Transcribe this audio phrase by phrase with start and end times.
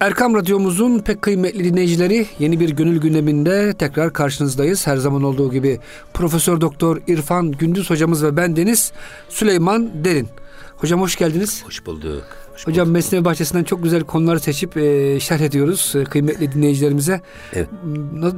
[0.00, 4.86] Erkam Radyomuzun pek kıymetli dinleyicileri yeni bir gönül gündeminde tekrar karşınızdayız.
[4.86, 5.80] Her zaman olduğu gibi
[6.14, 8.92] Profesör Doktor İrfan Gündüz hocamız ve ben Deniz
[9.28, 10.28] Süleyman Derin.
[10.76, 11.64] Hocam hoş geldiniz.
[11.64, 12.24] Hoş bulduk.
[12.52, 12.94] Hoş Hocam bulduk.
[12.94, 17.20] Mesnevi Bahçesi'nden çok güzel konuları seçip e, şerh ediyoruz e, kıymetli dinleyicilerimize.
[17.52, 17.68] Evet.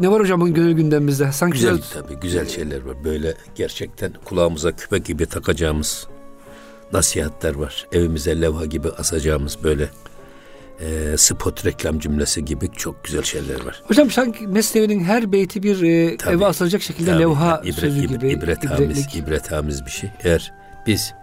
[0.00, 1.32] Ne, var hocam bugün gönül gündemimizde?
[1.32, 3.04] Sanki güzel, güzel tabii güzel şeyler var.
[3.04, 6.06] Böyle gerçekten kulağımıza küpe gibi takacağımız
[6.92, 7.86] nasihatler var.
[7.92, 9.90] Evimize levha gibi asacağımız böyle
[10.80, 13.82] e, spot reklam cümlesi gibi çok güzel şeyler var.
[13.84, 18.06] Hocam sanki Mesnevi'nin her beyti bir e, tabii, eve asılacak şekilde tabii, levha ibret, sözü
[18.06, 18.32] gibi.
[18.32, 20.10] İbret hamiz, ibret hamiz bir şey.
[20.24, 20.52] Eğer
[20.86, 21.14] biz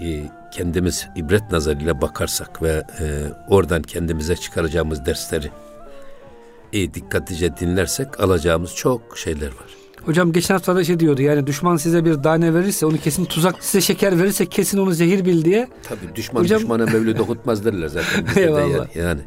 [0.00, 3.04] e, kendimiz ibret nazarıyla bakarsak ve e,
[3.48, 5.50] oradan kendimize çıkaracağımız dersleri
[6.72, 9.83] iyi dikkatlice dinlersek alacağımız çok şeyler var.
[10.06, 13.64] Hocam geçen hafta da şey diyordu yani düşman size bir tane verirse onu kesin tuzak
[13.64, 15.68] size şeker verirse kesin onu zehir bil diye.
[15.82, 16.60] Tabii düşman Hocam...
[16.60, 18.26] düşmana mevlüt okutmaz derler zaten.
[18.42, 18.96] Eyvallah.
[18.96, 19.20] yani.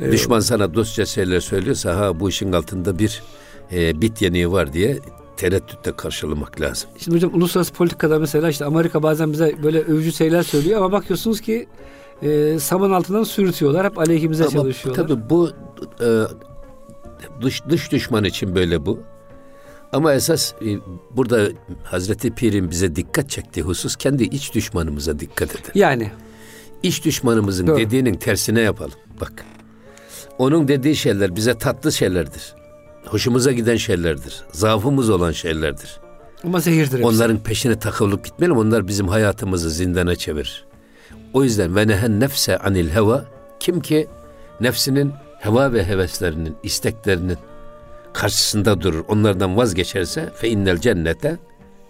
[0.00, 0.12] yani.
[0.12, 3.22] Düşman sana dostça şeyler söylüyorsa ha bu işin altında bir
[3.72, 4.98] e, bit yeniği var diye
[5.36, 6.90] tereddütle karşılamak lazım.
[6.98, 11.40] Şimdi hocam uluslararası politikada mesela işte Amerika bazen bize böyle övücü şeyler söylüyor ama bakıyorsunuz
[11.40, 11.68] ki
[12.22, 13.86] e, saman altından sürütüyorlar.
[13.86, 15.08] Hep aleyhimize ama çalışıyorlar.
[15.08, 15.50] Tabii bu
[16.00, 16.08] e,
[17.42, 19.00] dış, dış düşman için böyle bu.
[19.92, 20.66] Ama esas e,
[21.16, 21.48] burada
[21.84, 25.70] Hazreti Pir'in bize dikkat çektiği husus kendi iç düşmanımıza dikkat edelim.
[25.74, 26.10] Yani.
[26.82, 27.76] İç düşmanımızın Doğru.
[27.76, 28.98] dediğinin tersine yapalım.
[29.20, 29.44] Bak.
[30.38, 32.54] Onun dediği şeyler bize tatlı şeylerdir.
[33.06, 34.44] Hoşumuza giden şeylerdir.
[34.52, 36.00] Zaafımız olan şeylerdir.
[36.44, 37.00] Ama zehirdir.
[37.02, 37.44] Onların hepsi.
[37.44, 38.56] peşine takılıp gitmeyelim.
[38.58, 40.64] Onlar bizim hayatımızı zindana çevirir.
[41.32, 43.24] O yüzden ve nehen nefse anil heva
[43.60, 44.08] kim ki
[44.60, 47.38] nefsinin heva ve heveslerinin, isteklerinin
[48.18, 49.04] karşısında durur.
[49.08, 51.36] Onlardan vazgeçerse fe innel cennete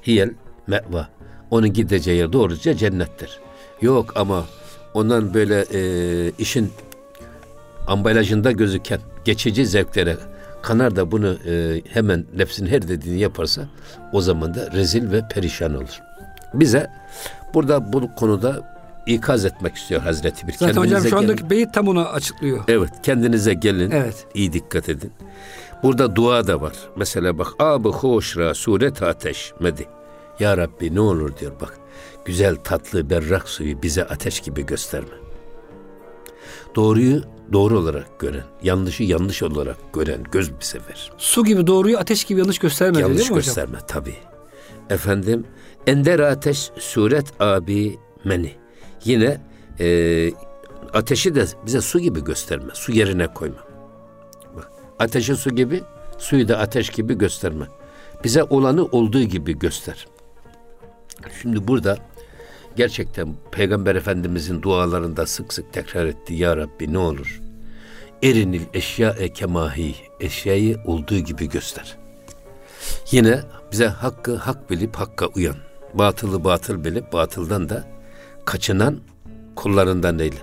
[0.07, 0.31] hiyel
[0.67, 1.09] meva.
[1.51, 3.41] Onun gideceği yer doğruca cennettir.
[3.81, 4.45] Yok ama
[4.95, 5.81] ondan böyle e,
[6.39, 6.73] işin
[7.87, 10.17] ambalajında gözüken geçici zevklere
[10.63, 13.63] kanar da bunu e, hemen nefsin her dediğini yaparsa
[14.13, 16.01] o zaman da rezil ve perişan olur.
[16.55, 16.91] Bize
[17.55, 20.53] burada bu konuda ikaz etmek istiyor Hazreti Bir.
[20.53, 21.51] Zaten kendinize hocam şu andaki gelin.
[21.51, 22.65] beyit tam onu açıklıyor.
[22.69, 23.91] Evet kendinize gelin.
[23.91, 24.27] Evet.
[24.35, 25.13] İyi dikkat edin.
[25.83, 26.73] Burada dua da var.
[26.97, 29.89] Mesela bak abı hoşra suret ateş medi.
[30.39, 31.79] Ya Rabbi ne olur diyor bak.
[32.25, 35.15] Güzel tatlı berrak suyu bize ateş gibi gösterme.
[36.77, 37.23] Doğruyu
[37.53, 41.13] doğru olarak gören, yanlışı yanlış olarak gören göz bize ver.
[41.19, 43.87] Su gibi doğruyu ateş gibi yanlış gösterme yanlış değil mi gösterme hocam?
[43.89, 44.15] tabii.
[44.91, 45.45] Efendim
[45.87, 48.53] ender ateş suret abi meni.
[49.05, 49.41] Yine
[49.81, 50.31] e,
[50.93, 52.71] ateşi de bize su gibi gösterme.
[52.75, 53.68] Su yerine koyma.
[54.99, 55.83] Ateşi su gibi,
[56.19, 57.67] suyu da ateş gibi gösterme.
[58.25, 60.07] Bize olanı olduğu gibi göster.
[61.43, 61.99] Şimdi burada
[62.77, 66.35] gerçekten Peygamber Efendimizin dualarında sık sık tekrar etti.
[66.35, 67.41] Ya Rabbi ne olur
[68.23, 71.97] erinil eşya e kemahi eşyayı olduğu gibi göster.
[73.11, 73.41] Yine
[73.73, 75.57] bize hakkı hak bilip hakka uyan.
[75.95, 77.85] Batılı batıl bilip batıldan da
[78.45, 79.01] kaçınan
[79.57, 80.37] kullarından eyle.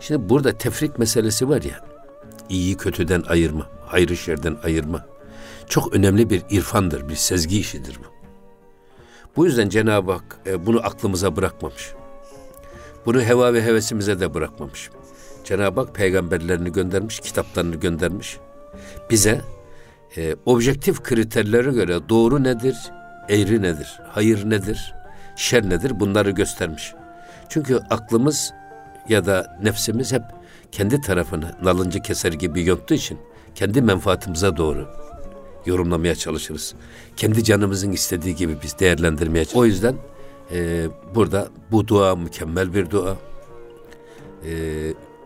[0.00, 1.85] Şimdi burada tefrik meselesi var ya
[2.48, 5.06] iyiyi kötüden ayırma, hayrı şerden ayırma.
[5.68, 8.16] Çok önemli bir irfandır, bir sezgi işidir bu.
[9.36, 11.92] Bu yüzden Cenab-ı Hak e, bunu aklımıza bırakmamış.
[13.06, 14.90] Bunu heva ve hevesimize de bırakmamış.
[15.44, 18.38] Cenab-ı Hak peygamberlerini göndermiş, kitaplarını göndermiş.
[19.10, 19.40] Bize
[20.16, 22.76] e, objektif kriterlere göre doğru nedir,
[23.28, 24.94] eğri nedir, hayır nedir,
[25.36, 26.94] şer nedir bunları göstermiş.
[27.48, 28.52] Çünkü aklımız
[29.08, 30.22] ya da nefsimiz hep
[30.76, 33.18] kendi tarafını nalıncı keser gibi yonttuğu için
[33.54, 34.88] kendi menfaatimize doğru
[35.66, 36.74] yorumlamaya çalışırız.
[37.16, 39.62] Kendi canımızın istediği gibi biz değerlendirmeye çalışırız.
[39.62, 39.94] O yüzden
[40.52, 43.16] e, burada bu dua mükemmel bir dua.
[44.44, 44.52] E,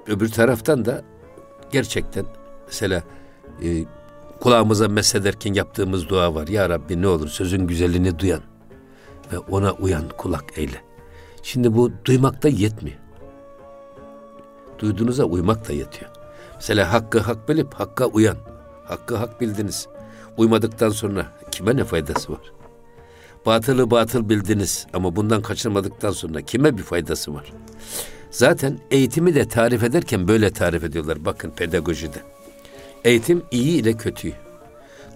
[0.07, 1.03] öbür taraftan da
[1.73, 2.25] gerçekten
[2.67, 3.03] mesela
[3.63, 3.85] e,
[4.41, 6.49] kulağımıza mesederken yaptığımız dua var.
[6.49, 8.43] Ya Rabbi ne olur sözün güzelliğini duyan
[9.33, 10.83] ve ona uyan kulak eyle.
[11.43, 12.99] Şimdi bu duymakta yetmiyor
[14.81, 16.11] duyduğunuza uymak da yetiyor.
[16.55, 18.37] Mesela hakkı hak bilip hakka uyan.
[18.85, 19.89] Hakkı hak bildiniz.
[20.37, 22.53] Uymadıktan sonra kime ne faydası var?
[23.47, 27.53] Batılı batıl bildiniz ama bundan kaçırmadıktan sonra kime bir faydası var?
[28.31, 31.25] Zaten eğitimi de tarif ederken böyle tarif ediyorlar.
[31.25, 32.19] Bakın pedagojide.
[33.05, 34.35] Eğitim iyi ile kötüyü,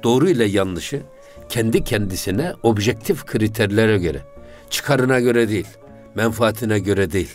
[0.02, 1.02] doğru ile yanlışı
[1.48, 4.22] kendi kendisine objektif kriterlere göre,
[4.70, 5.66] çıkarına göre değil,
[6.14, 7.34] menfaatine göre değil,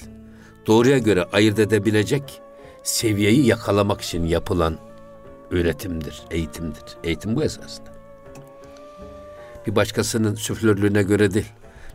[0.69, 2.41] doğruya göre ayırt edebilecek
[2.83, 4.77] seviyeyi yakalamak için yapılan
[5.51, 6.83] üretimdir, eğitimdir.
[7.03, 7.89] Eğitim bu esasında.
[9.67, 11.51] Bir başkasının süflörlüğüne göre değil,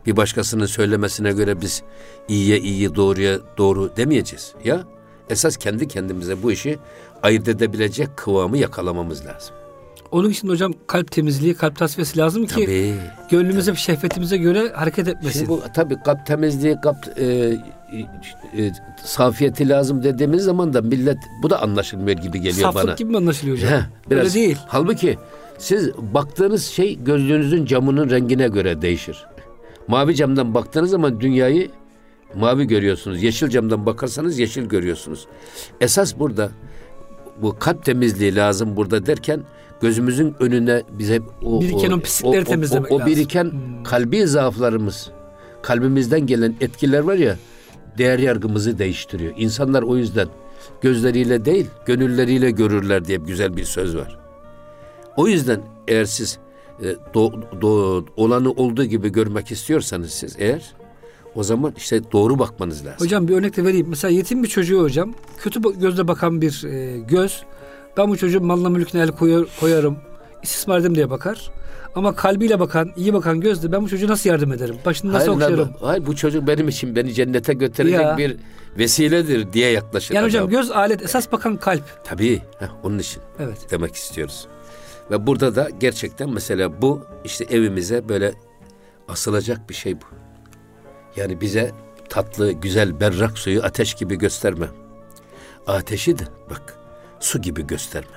[0.06, 1.82] bir başkasının söylemesine göre biz
[2.28, 4.54] iyiye iyi, doğruya doğru demeyeceğiz.
[4.64, 4.84] Ya
[5.30, 6.78] Esas kendi kendimize bu işi
[7.22, 9.63] ayırt edebilecek kıvamı yakalamamız lazım.
[10.14, 12.94] Onun için hocam kalp temizliği, kalp tasfiyesi lazım ki Tabii.
[13.30, 15.38] gönlümüze, şehvetimize göre hareket etmesin.
[15.38, 17.58] Şimdi bu tabii kalp temizliği, kalp e, e,
[18.62, 18.72] e,
[19.04, 22.94] safiyeti lazım dediğimiz zaman da millet bu da anlaşılmıyor gibi geliyor Saflık bana.
[22.94, 23.70] gibi mi anlaşılıyor hocam?
[23.70, 24.20] Heh, biraz.
[24.20, 24.56] Öyle değil.
[24.66, 25.18] Halbuki
[25.58, 29.26] siz baktığınız şey gözlüğünüzün camının rengine göre değişir.
[29.88, 31.70] Mavi camdan baktığınız zaman dünyayı
[32.34, 33.22] mavi görüyorsunuz.
[33.22, 35.26] Yeşil camdan bakarsanız yeşil görüyorsunuz.
[35.80, 36.50] Esas burada
[37.42, 39.40] bu kalp temizliği lazım burada derken
[39.84, 43.12] gözümüzün önüne bize o Biriken o pislikleri temizlemek o, o lazım.
[43.12, 43.52] biriken
[43.84, 45.10] kalbi zaaflarımız,
[45.62, 47.36] kalbimizden gelen etkiler var ya
[47.98, 49.34] değer yargımızı değiştiriyor.
[49.36, 50.28] İnsanlar o yüzden
[50.80, 54.18] gözleriyle değil, gönülleriyle görürler diye güzel bir söz var.
[55.16, 56.38] O yüzden eğer siz
[56.82, 60.74] e, do, do, olanı olduğu gibi görmek istiyorsanız siz eğer
[61.34, 63.06] o zaman işte doğru bakmanız lazım.
[63.06, 63.86] Hocam bir örnek de vereyim.
[63.88, 67.44] Mesela yetim bir çocuğu hocam kötü gözle bakan bir e, göz.
[67.96, 69.98] Ben bu çocuğun malına mülküne el koyar, koyarım.
[70.42, 71.50] istismar ederim diye bakar.
[71.94, 74.76] Ama kalbiyle bakan, iyi bakan gözle ben bu çocuğa nasıl yardım ederim?
[74.84, 75.58] Başını nasıl hayır, okşarım?
[75.58, 78.18] lan, hayır bu çocuk benim için beni cennete götürecek Ya.
[78.18, 78.36] bir
[78.78, 80.14] vesiledir diye yaklaşır.
[80.14, 80.50] Yani hocam adam.
[80.50, 81.82] göz alet, esas bakan kalp.
[82.04, 83.66] Tabii heh, onun için Evet.
[83.70, 84.46] demek istiyoruz.
[85.10, 88.32] Ve burada da gerçekten mesela bu işte evimize böyle
[89.08, 90.04] asılacak bir şey bu.
[91.16, 91.70] Yani bize
[92.08, 94.66] tatlı, güzel, berrak suyu ateş gibi gösterme.
[95.66, 96.76] Ateşi de bak
[97.24, 98.16] su gibi gösterme.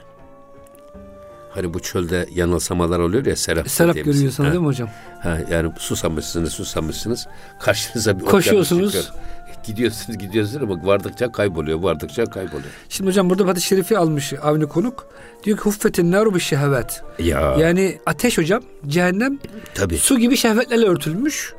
[1.50, 3.70] Hani bu çölde yanılsamalar oluyor ya serap.
[3.70, 4.16] Serap dediğimiz.
[4.16, 4.90] görüyorsunuz Ha, değil mi hocam?
[5.24, 7.28] Ha, yani susamışsınız, susamışsınız.
[7.62, 9.12] Karşınıza bir Koşuyorsunuz.
[9.64, 12.70] Gidiyorsunuz, gidiyorsunuz ama vardıkça kayboluyor, vardıkça kayboluyor.
[12.90, 15.08] Şimdi hocam burada hadis-i şerifi almış Avni Konuk.
[15.44, 17.04] Diyor ki huffetin naru bir şehvet.
[17.20, 19.40] Ya, Yani ateş hocam cehennem
[19.74, 19.98] tabii.
[19.98, 21.54] su gibi şehvetlerle örtülmüş.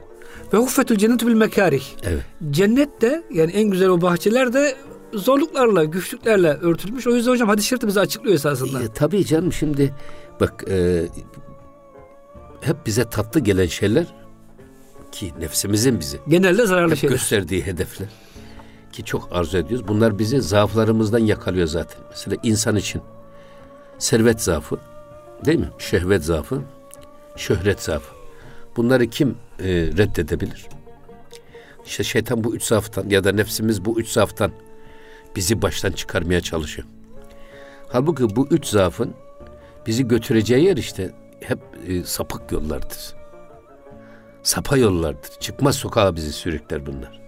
[0.53, 1.85] Ve huffetül cennetu bil mekarih.
[2.03, 2.23] Evet.
[2.51, 4.75] Cennet de yani en güzel o bahçeler de
[5.15, 7.07] zorluklarla, güçlüklerle örtülmüş.
[7.07, 8.83] O yüzden hocam hadis-i şerif bize açıklıyor esasında.
[8.83, 9.95] Ya, tabii canım şimdi
[10.41, 11.07] bak e,
[12.61, 14.07] hep bize tatlı gelen şeyler
[15.13, 17.15] ki nefsimizin bizi Genelde zararlı hep şeyler.
[17.15, 18.09] gösterdiği hedefler
[18.93, 19.89] ki çok arzu ediyoruz.
[19.89, 21.99] Bunlar bizi zaaflarımızdan yakalıyor zaten.
[22.11, 23.03] Mesela insan için
[23.99, 24.79] servet zaafı
[25.45, 25.71] değil mi?
[25.79, 26.63] Şehvet zaafı,
[27.37, 28.18] şöhret zaafı.
[28.79, 30.69] Bunları kim e, reddedebilir?
[31.87, 34.53] İşte şeytan bu üç zaaftan ya da nefsimiz bu üç zaaftan
[35.37, 36.89] bizi baştan çıkarmaya çalışıyor.
[37.89, 39.15] Halbuki bu üç zaafın
[39.87, 41.59] bizi götüreceği yer işte hep
[41.89, 43.15] e, sapık yollardır.
[44.43, 45.31] Sapa yollardır.
[45.41, 47.21] Çıkmaz sokağa bizi sürükler bunlar.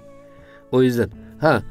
[0.73, 1.11] O yüzden
[1.41, 1.63] ha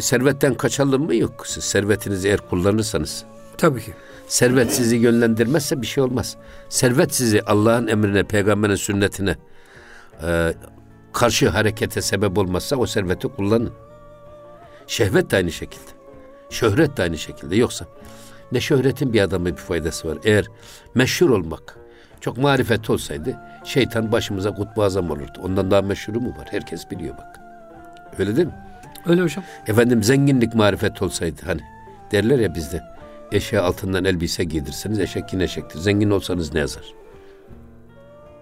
[0.00, 1.46] servetten kaçalım mı yok.
[1.46, 3.24] Siz servetinizi eğer kullanırsanız
[3.58, 3.92] Tabii ki.
[4.26, 6.36] servet sizi yönlendirmezse bir şey olmaz.
[6.68, 9.36] Servet sizi Allah'ın emrine, peygamberin sünnetine
[10.22, 10.54] e,
[11.12, 13.72] karşı harekete sebep olmazsa o serveti kullanın.
[14.86, 15.90] Şehvet de aynı şekilde.
[16.50, 17.56] Şöhret de aynı şekilde.
[17.56, 17.86] Yoksa
[18.52, 20.18] ne şöhretin bir adama bir faydası var.
[20.24, 20.46] Eğer
[20.94, 21.76] meşhur olmak
[22.20, 25.40] çok marifet olsaydı şeytan başımıza kutbu azam olurdu.
[25.42, 26.48] Ondan daha meşhuru mu var?
[26.50, 27.40] Herkes biliyor bak.
[28.18, 28.54] Öyle değil mi?
[29.06, 29.44] Öyle hocam.
[29.66, 31.60] Efendim zenginlik marifet olsaydı hani
[32.12, 32.97] derler ya bizde
[33.32, 35.78] eşeğe altından elbise giydirseniz eşek yine eşektir.
[35.78, 36.94] Zengin olsanız ne yazar?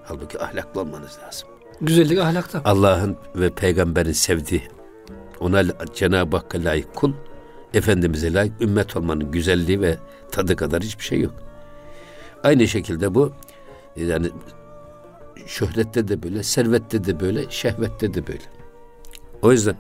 [0.05, 1.49] Halbuki ahlaklı olmanız lazım.
[1.81, 2.61] Güzellik ahlakta.
[2.65, 4.63] Allah'ın ve peygamberin sevdiği
[5.41, 5.63] ona
[5.95, 7.13] Cenab-ı Hakk'a layık kul,
[7.75, 9.99] Efendimiz'e layık ümmet olmanın güzelliği ve
[10.31, 11.35] tadı kadar hiçbir şey yok.
[12.43, 13.33] Aynı şekilde bu
[13.97, 14.31] yani
[15.47, 18.45] şöhrette de böyle, servette de böyle, şehvette de böyle.
[19.43, 19.77] O yüzden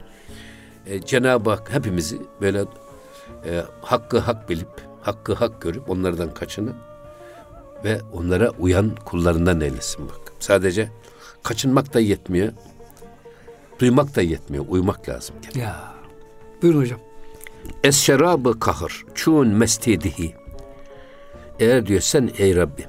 [0.87, 2.65] e, Cenab-ı Hak hepimizi böyle
[3.45, 4.69] e, hakkı hak bilip,
[5.07, 6.77] hakkı hak görüp onlardan kaçınıp
[7.85, 10.33] ve onlara uyan kullarından eylesin bak.
[10.39, 10.91] Sadece
[11.43, 12.53] kaçınmak da yetmiyor.
[13.79, 14.65] Duymak da yetmiyor.
[14.69, 15.37] Uymak lazım.
[15.55, 15.95] Ya.
[16.63, 17.01] Buyurun hocam.
[17.85, 19.05] Es şerabı kahır.
[19.15, 20.35] Çun mestidihi.
[21.61, 22.87] Eğer diyor sen ey Rabbim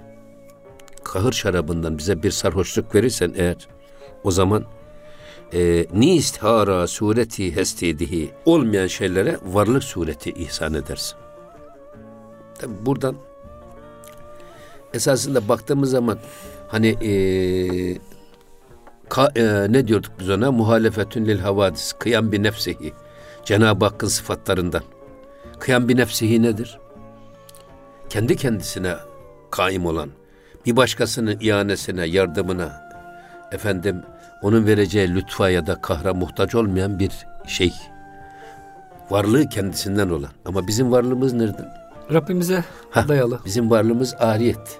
[1.03, 3.67] kahır şarabından bize bir sarhoşluk verirsen eğer
[4.23, 4.65] o zaman
[5.53, 11.17] e, ni istihara sureti hestidihi olmayan şeylere varlık sureti ihsan edersin.
[12.59, 13.15] Tabi buradan
[14.93, 16.19] esasında baktığımız zaman
[16.67, 17.11] hani e,
[19.09, 20.51] ka, e, ne diyorduk biz ona?
[20.51, 21.93] Muhalefetün lil havadis.
[21.93, 22.93] Kıyam bir nefsihi.
[23.45, 24.83] Cenab-ı Hakk'ın sıfatlarından.
[25.59, 26.79] Kıyam bir nefsihi nedir?
[28.09, 28.95] Kendi kendisine
[29.51, 30.09] kaim olan,
[30.65, 32.89] bir başkasının ihanesine, yardımına,
[33.51, 34.03] efendim
[34.41, 37.11] onun vereceği lütfa ya da kahra muhtaç olmayan bir
[37.47, 37.73] şey.
[39.09, 40.31] Varlığı kendisinden olan.
[40.45, 41.86] Ama bizim varlığımız nereden?
[42.13, 43.39] Rabbimize Hah, dayalı.
[43.45, 44.79] Bizim varlığımız ariyet.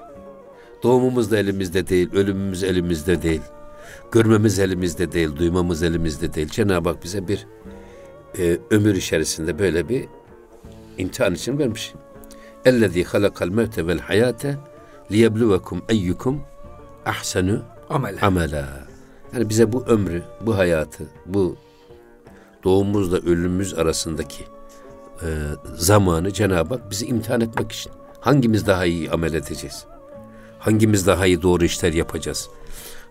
[0.84, 3.42] Doğumumuz da elimizde değil, ölümümüz elimizde değil.
[4.12, 6.50] Görmemiz elimizde değil, duymamız elimizde değil.
[6.50, 7.48] Cenab-ı Hak bize bir
[8.38, 10.06] e, ömür içerisinde böyle bir
[10.98, 11.94] imtihan için vermiş.
[12.66, 14.58] Ellezî halakal mevte vel hayate
[15.12, 16.42] liyebluvekum eyyukum
[17.06, 18.18] ahsenu Amel.
[18.22, 18.88] amela.
[19.34, 21.56] Yani bize bu ömrü, bu hayatı, bu
[22.64, 24.44] doğumumuzla ölümümüz arasındaki
[25.22, 25.28] e,
[25.76, 27.92] zamanı Cenab-ı Hak bizi imtihan etmek için.
[28.20, 29.86] Hangimiz daha iyi amel edeceğiz?
[30.60, 32.50] Hangimiz daha iyi doğru işler yapacağız?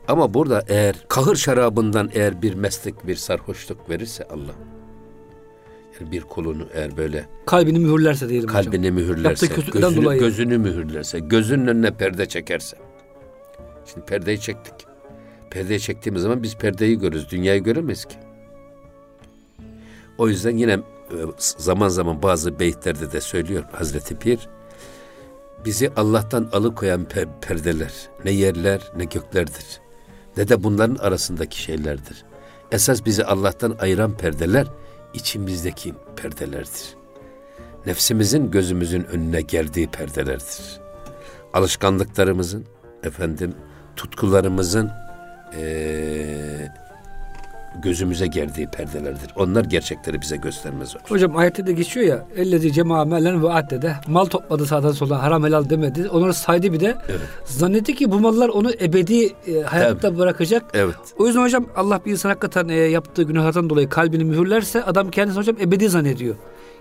[0.08, 4.54] Ama burada eğer kahır şarabından eğer bir meslek, bir sarhoşluk verirse Allah,
[6.00, 8.64] yani bir kulunu eğer böyle Kalbini mühürlerse diyelim hocam.
[8.64, 10.20] kalbini mühürlerse, Yaptığı kötülükten gözünü, dolayı.
[10.20, 12.76] gözünü mühürlerse, gözünün önüne perde çekerse.
[13.92, 14.74] Şimdi perdeyi çektik.
[15.50, 18.16] Perdeyi çektiğimiz zaman biz perdeyi görürüz, dünyayı göremeyiz ki.
[20.18, 20.78] O yüzden yine
[21.38, 24.48] zaman zaman bazı beyitlerde de söylüyor Hazreti Pir,
[25.64, 27.92] bizi Allah'tan alıkoyan pe- perdeler
[28.24, 29.80] ne yerler ne göklerdir.
[30.36, 32.24] Ne de bunların arasındaki şeylerdir.
[32.72, 34.66] Esas bizi Allah'tan ayıran perdeler
[35.14, 36.96] içimizdeki perdelerdir.
[37.86, 40.80] Nefsimizin gözümüzün önüne geldiği perdelerdir.
[41.52, 42.66] Alışkanlıklarımızın,
[43.02, 43.54] efendim
[43.96, 44.90] tutkularımızın
[45.56, 46.72] eee,
[47.82, 49.30] gözümüze geldiği perdelerdir.
[49.36, 51.04] Onlar gerçekleri bize göstermez olur.
[51.08, 52.26] Hocam ayette de geçiyor ya.
[52.36, 56.08] Ellezi cema melen ve adde de mal topladı sağdan soldan haram helal demedi.
[56.08, 56.96] Onları saydı bir de.
[57.08, 57.20] Evet.
[57.44, 60.64] Zannetti ki bu mallar onu ebedi e, hayatta bırakacak.
[60.74, 60.96] Evet.
[61.18, 65.40] O yüzden hocam Allah bir insan hakikaten e, yaptığı günahlardan dolayı kalbini mühürlerse adam kendisini
[65.40, 66.34] hocam ebedi zannediyor.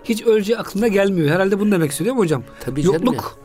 [0.04, 1.30] Hiç öleceği aklına gelmiyor.
[1.30, 2.42] Herhalde bunu demek istiyor değil mi hocam?
[2.60, 3.38] Tabii canım Yokluk.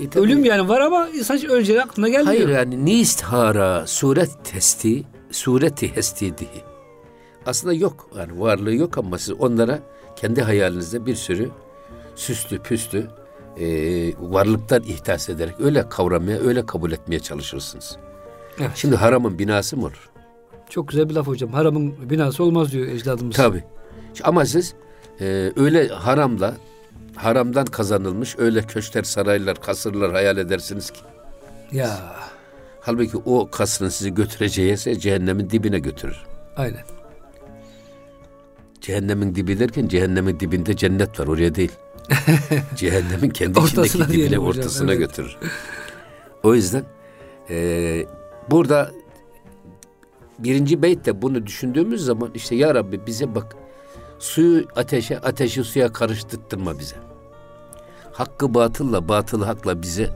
[0.00, 0.24] E, tabii.
[0.24, 2.26] Ölüm yani var ama insan öleceği aklına gelmiyor.
[2.26, 6.62] Hayır yani nistihara suret testi sureti hestidihi.
[7.48, 9.78] Aslında yok yani varlığı yok ama siz onlara
[10.16, 11.50] kendi hayalinizde bir sürü
[12.16, 13.06] süslü püslü
[13.60, 13.66] e,
[14.20, 17.96] varlıklar ihdas ederek öyle kavramaya öyle kabul etmeye çalışırsınız.
[18.60, 18.70] Evet.
[18.74, 20.10] Şimdi haramın binası mı olur?
[20.70, 21.52] Çok güzel bir laf hocam.
[21.52, 23.36] Haramın binası olmaz diyor ecdadımız.
[23.36, 23.64] Tabii.
[24.24, 24.74] Ama siz
[25.20, 26.54] e, öyle haramla
[27.16, 31.00] haramdan kazanılmış öyle köşkler, saraylar, kasırlar hayal edersiniz ki.
[31.72, 31.98] Ya
[32.80, 36.22] Halbuki o kasrın sizi götüreceği ise cehennemin dibine götürür.
[36.56, 36.97] aynen.
[38.80, 41.72] Cehennemin dibi derken cehennemin dibinde cennet var oraya değil.
[42.76, 45.00] cehennemin kendi içindeki dibine hocam, ortasına evet.
[45.00, 45.36] götürür.
[46.42, 46.84] O yüzden
[47.50, 48.06] e,
[48.50, 48.90] burada
[50.38, 53.56] birinci beytte bunu düşündüğümüz zaman işte ya Rabbi bize bak
[54.18, 56.96] suyu ateşe ateşi suya karıştırtma bize.
[58.12, 60.10] Hakkı batılla batılı hakla bize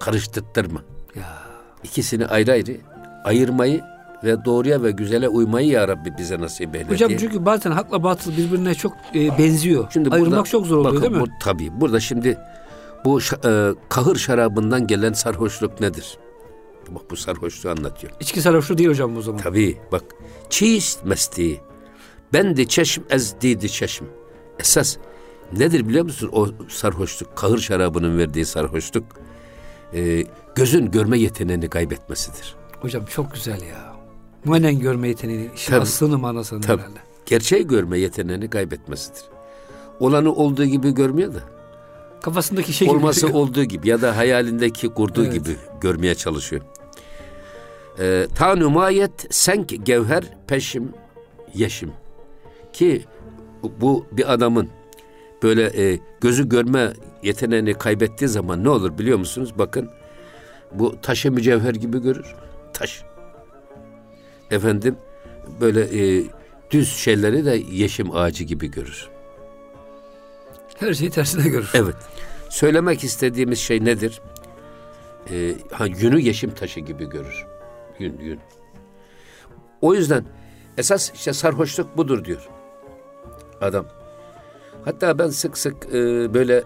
[0.00, 0.82] karıştırtma.
[1.16, 1.42] Ya
[1.84, 2.76] İkisini ayrı ayrı
[3.24, 3.91] ayırmayı
[4.24, 7.18] ve doğruya ve güzele uymayı ya Rabbi bize nasip eyle Hocam diye.
[7.18, 9.86] çünkü bazen hakla batıl birbirine çok e, benziyor.
[9.92, 11.20] Şimdi Ayırmak burada- çok zor oluyor bakın, değil mi?
[11.20, 11.80] Bu, tabii.
[11.80, 12.38] Burada şimdi
[13.04, 16.18] bu e, kahır şarabından gelen sarhoşluk nedir?
[16.88, 18.12] Bak bu sarhoşluğu anlatıyor.
[18.20, 19.40] İçki sarhoşluğu değil hocam o zaman.
[19.40, 20.04] Tabii bak.
[20.50, 21.60] Çiğist mesti.
[22.32, 24.04] Ben de çeşm ez didi çeşm.
[24.60, 24.96] Esas
[25.52, 27.36] nedir biliyor musun o sarhoşluk?
[27.36, 29.04] Kahır şarabının verdiği sarhoşluk.
[29.94, 30.24] e,
[30.54, 32.54] gözün görme yeteneğini kaybetmesidir.
[32.80, 33.91] Hocam çok güzel ya.
[34.44, 35.50] Manen görme yeteneği.
[35.54, 35.82] işin Tabii.
[35.82, 36.82] aslını manasını Tabii.
[36.82, 36.98] herhalde.
[37.26, 39.22] Gerçeği görme yeteneğini kaybetmesidir.
[40.00, 41.40] Olanı olduğu gibi görmüyor da.
[42.22, 43.38] Kafasındaki şey gibi olması görüyor.
[43.38, 45.32] olduğu gibi ya da hayalindeki kurduğu Evet.
[45.34, 46.62] gibi görmeye çalışıyor.
[47.98, 50.92] Ee, Ta numayet senk gevher peşim
[51.54, 51.92] yeşim.
[52.72, 53.04] Ki
[53.80, 54.68] bu bir adamın
[55.42, 59.52] böyle e, gözü görme yeteneğini kaybettiği zaman ne olur biliyor musunuz?
[59.58, 59.90] Bakın
[60.72, 62.34] bu taşı mücevher gibi görür.
[62.74, 63.02] Taş.
[64.52, 64.96] Efendim
[65.60, 66.24] böyle e,
[66.70, 69.08] düz şeyleri de yeşim ağacı gibi görür.
[70.78, 71.70] Her şeyi tersine görür.
[71.74, 71.96] Evet.
[72.48, 74.20] Söylemek istediğimiz şey nedir?
[75.30, 77.46] Ee, ha, yünü yeşim taşı gibi görür.
[77.98, 78.40] Yün, yün.
[79.80, 80.24] O yüzden
[80.78, 82.48] esas işte sarhoşluk budur diyor
[83.60, 83.86] adam.
[84.84, 86.64] Hatta ben sık sık e, böyle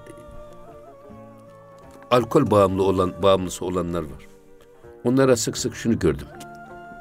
[2.11, 4.27] alkol bağımlı olan bağımlısı olanlar var.
[5.05, 6.27] Onlara sık sık şunu gördüm.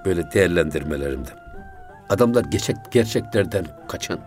[0.06, 1.30] Böyle değerlendirmelerimde.
[2.10, 4.20] Adamlar gerçek, gerçeklerden kaçan,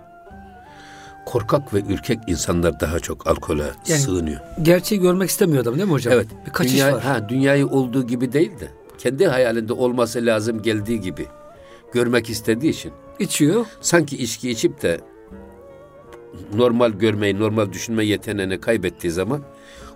[1.26, 4.40] korkak ve ürkek insanlar daha çok alkole Yani- sığınıyor.
[4.62, 6.14] Gerçeği görmek istemiyor adam değil mi hocam?
[6.14, 6.26] Evet.
[6.47, 7.02] Bir kaçış dünya, var.
[7.02, 8.68] Ha, dünyayı olduğu gibi değil de
[8.99, 11.26] kendi hayalinde olması lazım geldiği gibi
[11.92, 13.66] görmek istediği için İçiyor.
[13.80, 15.00] sanki içki içip de
[16.54, 19.42] normal görmeyi, normal düşünme yeteneğini kaybettiği zaman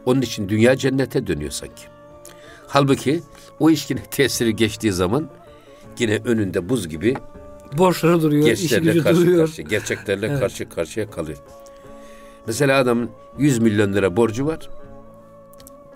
[0.06, 1.82] onun için dünya cennete dönüyor sanki.
[2.66, 3.22] Halbuki
[3.60, 5.28] o içkinin tesiri geçtiği zaman
[6.00, 7.14] yine önünde buz gibi
[7.78, 8.46] Borçları duruyor.
[8.48, 9.46] işi gençlerle gücü karşı duruyor.
[9.46, 10.40] karşıya, gerçeklerle Evet.
[10.40, 11.38] karşı karşıya kalıyor.
[12.46, 14.70] Mesela adamın 100 milyon lira borcu var.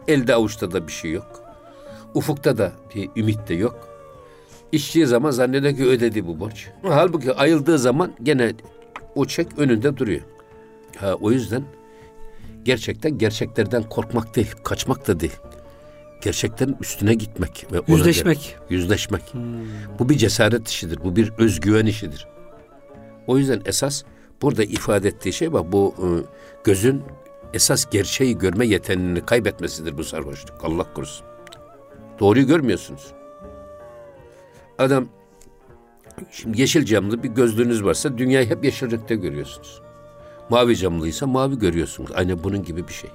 [0.09, 1.43] Elde avuçta da bir şey yok.
[2.15, 3.88] Ufukta da bir ümit de yok.
[4.73, 6.69] İçtiği zaman zannediyor ki ödedi bu borç.
[6.83, 8.53] Halbuki ayıldığı zaman gene
[9.15, 10.21] o çek önünde duruyor.
[10.97, 11.62] Ha, o yüzden
[12.65, 15.37] gerçekten gerçeklerden korkmak değil, kaçmak da değil.
[16.30, 18.38] Gerçeklerin üstüne gitmek ve Yüzleşmek.
[18.38, 19.23] göre- yüzleşmek.
[19.99, 22.26] Bu bir cesaret işidir, bu bir özgüven işidir.
[23.26, 24.02] O yüzden esas
[24.42, 26.06] burada ifade ettiği şey bak bu e,
[26.64, 27.02] gözün
[27.54, 30.64] esas gerçeği görme yeteneğini kaybetmesidir bu sarhoşluk.
[30.64, 31.26] Allah korusun.
[32.21, 33.06] Doğruyu görmüyorsunuz.
[34.78, 35.09] Adam
[36.30, 39.83] şimdi yeşil camlı bir gözlüğünüz varsa dünyayı hep yeşil renkte görüyorsunuz.
[40.50, 42.11] Mavi camlıysa mavi görüyorsunuz.
[42.14, 43.11] Aynı bunun gibi bir şey.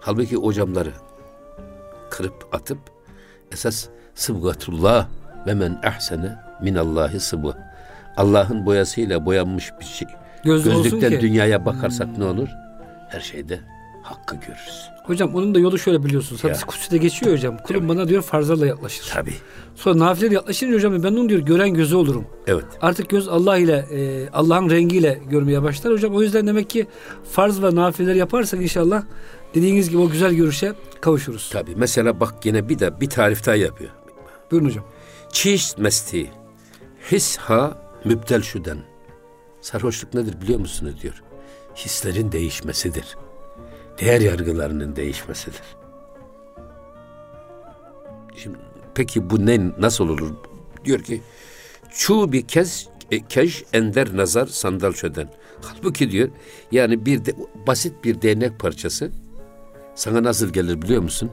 [0.00, 0.92] Halbuki o camları
[2.10, 2.78] kırıp atıp
[3.52, 5.06] esas sıbgatullah
[5.46, 7.54] ve men ahsene minallahi sıbgı.
[8.16, 10.08] Allah'ın boyasıyla boyanmış bir şey.
[10.54, 12.48] Olsun Gözlükten dünyaya bakarsak ne olur?
[13.08, 13.60] Her şeyde
[14.02, 14.90] hakkı görürüz.
[15.04, 16.44] Hocam onun da yolu şöyle biliyorsunuz.
[16.44, 16.66] Hadis Ya.
[16.66, 17.58] kutside geçiyor hocam.
[17.58, 19.10] Kulum bana diyor farzlarla yaklaşır.
[19.14, 19.34] Tabii.
[19.74, 22.24] Sonra nafile yaklaşınca hocam ben onun diyor gören gözü olurum.
[22.46, 22.64] Evet.
[22.80, 26.14] Artık göz Allah ile e, Allah'ın rengiyle görmeye başlar hocam.
[26.14, 26.86] O yüzden demek ki
[27.32, 29.02] farz ve nafileleri yaparsak inşallah
[29.54, 31.50] dediğiniz gibi o güzel görüşe kavuşuruz.
[31.52, 31.74] Tabii.
[31.76, 33.90] Mesela bak yine bir de bir tarif daha yapıyor.
[34.50, 34.84] Buyurun hocam.
[35.32, 36.30] Çiş mesti.
[37.12, 38.78] Hisha mübdel şuden.
[39.60, 41.22] Sarhoşluk nedir biliyor musunuz diyor.
[41.76, 43.16] Hislerin değişmesidir.
[44.00, 45.62] Değer yargılarının değişmesidir.
[48.36, 48.58] Şimdi
[48.94, 50.34] peki bu ne nasıl olur?
[50.84, 51.22] Diyor ki
[51.90, 55.32] çu bir kez e, keş ender nazar sandal şöden.
[55.62, 56.28] Halbuki diyor
[56.72, 57.34] yani bir de,
[57.66, 59.10] basit bir değnek parçası
[60.00, 61.30] sana nasıl gelir biliyor musun?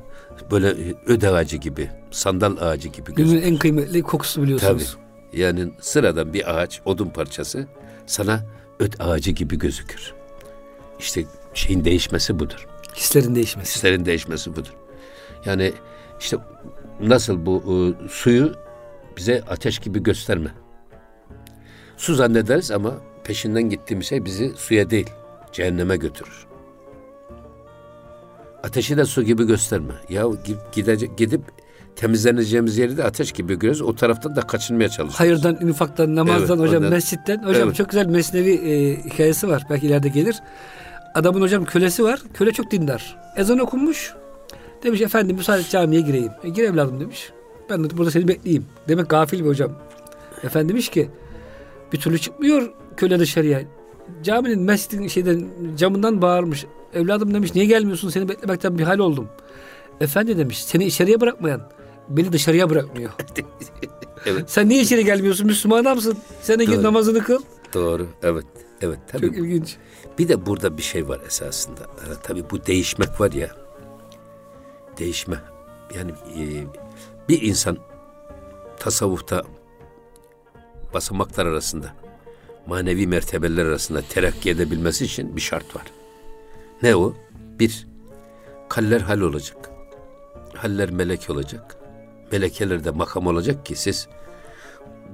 [0.52, 3.40] Böyle e, öde ağacı gibi, sandal ağacı gibi gözükür.
[3.40, 4.98] Günün en kıymetli kokusu biliyorsunuz.
[5.32, 5.42] Tabii.
[5.42, 7.68] Yani sıradan bir ağaç, odun parçası
[8.06, 8.46] sana
[8.80, 10.14] öt ağacı gibi gözükür.
[11.00, 12.68] İşte şeyin değişmesi budur.
[12.96, 13.76] Hislerin değişmesi.
[13.76, 14.74] Hislerin değişmesi budur.
[15.46, 15.74] Yani
[16.20, 16.38] işte
[17.02, 17.64] nasıl bu
[18.06, 18.56] e, suyu
[19.18, 20.50] bize ateş gibi gösterme.
[21.98, 22.94] Su zannederiz ama
[23.24, 25.10] peşinden gittiğimiz şey bizi suya değil,
[25.52, 26.47] cehenneme götürür.
[28.68, 29.94] Ateşi de su gibi gösterme.
[30.10, 31.42] Ya gi- gidecek gidip
[31.96, 33.82] temizleneceğimiz yeri de ateş gibi görüyoruz.
[33.82, 35.20] O taraftan da kaçınmaya çalışıyoruz.
[35.20, 37.38] Hayırdan, infaktan, namazdan Evet, hocam, ondan- mescitten.
[37.44, 37.76] Hocam Evet.
[37.76, 39.64] çok güzel mesnevi e, hikayesi var.
[39.70, 40.36] Belki ileride gelir.
[41.16, 42.20] Adamın hocam kölesi var.
[42.34, 43.18] Köle çok dindar.
[43.38, 44.14] Ezan okunmuş.
[44.84, 46.32] Demiş efendim müsaade camiye gireyim.
[46.44, 47.32] E, gir evladım demiş.
[47.70, 48.66] Ben de burada seni bekleyeyim.
[48.88, 49.72] Demek gafil bir hocam.
[50.44, 51.10] Efendi demiş ki
[51.94, 53.62] bir türlü çıkmıyor köle dışarıya.
[54.24, 55.46] Caminin mescidin şeyden
[55.78, 56.66] camından bağırmış.
[56.94, 59.28] Evladım demiş niye gelmiyorsun seni beklemekten bir hal oldum.
[60.02, 61.62] Efendi demiş seni içeriye bırakmayan
[62.10, 63.12] beni dışarıya bırakmıyor.
[64.26, 64.50] Evet.
[64.52, 66.18] Sen niye içeri gelmiyorsun Müslüman adamsın.
[66.42, 67.42] Sen de git namazını kıl.
[67.74, 68.08] Doğru.
[68.24, 68.46] Evet.
[68.82, 69.00] Evet.
[69.12, 69.28] Tabii.
[69.28, 69.78] Çok ilginç.
[70.20, 71.82] Bir de burada bir şey var esasında.
[71.82, 73.50] Ee, tabii bu değişmek var ya.
[74.98, 75.38] Değişme.
[75.96, 76.44] Yani e,
[77.30, 77.78] bir insan
[78.80, 79.44] tasavvufta
[80.94, 81.94] basamaklar arasında
[82.68, 85.84] manevi mertebeler arasında terakki edebilmesi için bir şart var.
[86.84, 87.14] Ne o?
[87.60, 87.88] Bir,
[88.70, 89.70] kaller hal olacak.
[90.56, 91.78] Haller melek olacak.
[92.32, 94.08] Melekeler de makam olacak ki siz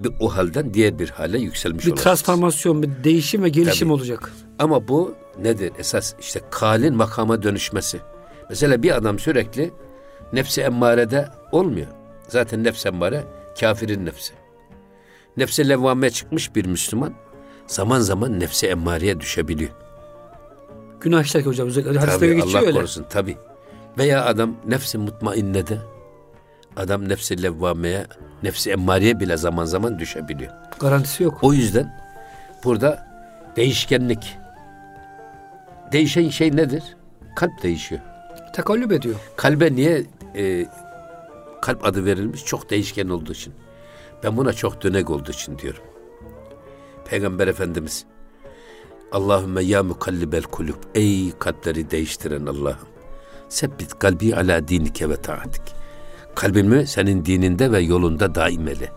[0.03, 2.03] bir, o halden diğer bir hale yükselmiş Bir olasınız.
[2.03, 3.93] transformasyon, bir değişim ve gelişim Tabii.
[3.93, 4.31] olacak.
[4.59, 5.71] Ama bu nedir?
[5.79, 7.99] Esas işte kalin makama dönüşmesi.
[8.49, 9.71] Mesela bir adam sürekli
[10.33, 11.87] nefsi emmarede olmuyor.
[12.27, 13.23] Zaten nefs emmare
[13.59, 14.33] kafirin nefsi.
[15.37, 17.13] Nefse levvameye çıkmış bir Müslüman
[17.67, 19.71] zaman zaman nefsi emmareye düşebiliyor.
[21.03, 21.67] Günah işler ki hocam.
[21.67, 22.71] Özellikle Tabii geçiyor Allah öyle.
[22.71, 23.37] korusun tabii.
[23.97, 25.77] Veya adam nefsi mutmainnede
[26.77, 28.05] adam nefsi levvameye,
[28.43, 30.51] nefsi emmareye bile zaman zaman düşebiliyor.
[30.79, 31.39] Garantisi yok.
[31.41, 31.99] O yüzden
[32.63, 33.07] burada
[33.55, 34.37] değişkenlik.
[35.91, 36.83] Değişen şey nedir?
[37.35, 38.01] Kalp değişiyor.
[38.53, 39.15] Tekallüp ediyor.
[39.35, 40.03] Kalbe niye
[40.35, 40.65] e,
[41.61, 42.45] kalp adı verilmiş?
[42.45, 43.53] Çok değişken olduğu için.
[44.23, 45.83] Ben buna çok dönek olduğu için diyorum.
[47.05, 48.05] Peygamber Efendimiz
[49.13, 52.87] Allahümme ya mukallibel kulub Ey kalpleri değiştiren Allah'ım.
[53.49, 55.61] Sebbit kalbi ala dinike ve taatik.
[56.35, 58.91] Kalbimi senin dininde ve yolunda daim eyle.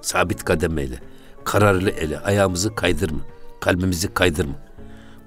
[0.00, 0.98] Sabit kadem eyle.
[1.44, 2.18] Kararlı ele.
[2.20, 3.20] Ayağımızı kaydırma.
[3.60, 4.54] Kalbimizi kaydırma.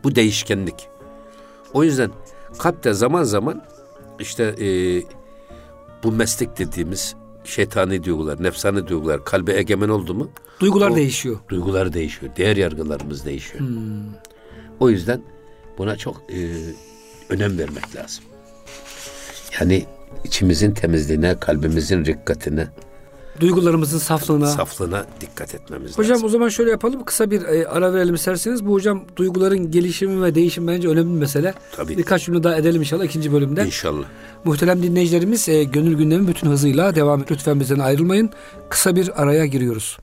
[0.03, 0.87] Bu değişkenlik.
[1.73, 2.11] O yüzden
[2.59, 3.63] kalpte zaman zaman
[4.19, 4.67] işte e,
[6.03, 10.29] bu meslek dediğimiz şeytani duygular, nefsani duygular kalbe egemen oldu mu
[10.59, 11.37] Duygular O- değişiyor.
[11.49, 12.35] duygular değişiyor.
[12.37, 13.63] Değer yargılarımız değişiyor.
[14.79, 15.21] O yüzden
[15.77, 16.37] buna çok e,
[17.29, 18.23] önem vermek lazım.
[19.59, 19.85] Yani
[20.23, 22.67] içimizin temizliğine, kalbimizin rikkatine,
[23.39, 24.47] Duygularımızın saflığına.
[24.47, 26.25] saflığına dikkat etmemiz Hocam lazım.
[26.25, 27.03] o zaman şöyle yapalım.
[27.05, 28.65] Kısa bir e, ara verelim isterseniz.
[28.65, 31.53] Bu hocam duyguların gelişimi ve değişimi bence önemli bir mesele.
[31.75, 31.97] Tabii.
[31.97, 33.65] Birkaç cümle daha edelim inşallah ikinci bölümde.
[33.65, 34.03] İnşallah.
[34.43, 37.31] Muhterem dinleyicilerimiz e, gönül gündemi bütün hızıyla devam et.
[37.31, 38.29] Lütfen bizden ayrılmayın.
[38.69, 39.97] Kısa bir araya giriyoruz.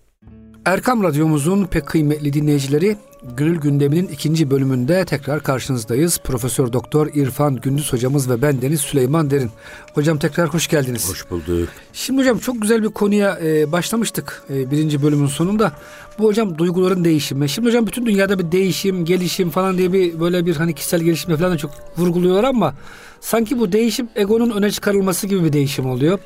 [0.64, 6.18] Erkam Radyomuzun pek kıymetli dinleyicileri Gönül Gündemi'nin ikinci bölümünde tekrar karşınızdayız.
[6.18, 9.50] Profesör Doktor İrfan Gündüz hocamız ve ben Deniz Süleyman Derin.
[9.94, 11.10] Hocam tekrar hoş geldiniz.
[11.10, 11.68] Hoş bulduk.
[11.92, 15.72] Şimdi hocam çok güzel bir konuya e, başlamıştık e, birinci bölümün sonunda.
[16.18, 17.48] Bu hocam duyguların değişimi.
[17.48, 21.36] Şimdi hocam bütün dünyada bir değişim, gelişim falan diye bir böyle bir hani kişisel gelişim
[21.36, 22.74] falan da çok vurguluyorlar ama
[23.20, 26.18] sanki bu değişim egonun öne çıkarılması gibi bir değişim oluyor.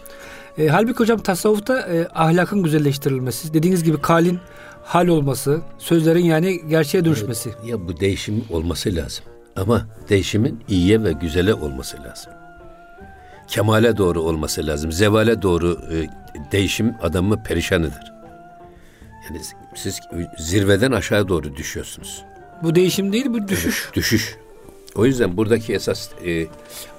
[0.59, 4.39] E, halbuki hocam tasavvufta e, ahlakın güzelleştirilmesi, dediğiniz gibi kalin
[4.85, 7.51] hal olması, sözlerin yani gerçeğe dönüşmesi.
[7.59, 9.25] Evet, ya bu değişim olması lazım.
[9.57, 12.33] Ama değişimin iyiye ve güzele olması lazım.
[13.49, 14.93] Kemale doğru olması lazım.
[14.93, 16.09] Zevale doğru e,
[16.53, 18.15] değişim adamı perişan eder.
[19.29, 19.41] Yani
[19.75, 20.01] siz
[20.39, 22.25] zirveden aşağı doğru düşüyorsunuz.
[22.63, 23.83] Bu değişim değil, bu düşüş.
[23.85, 24.37] Evet, düşüş.
[24.95, 26.47] O yüzden buradaki esas e,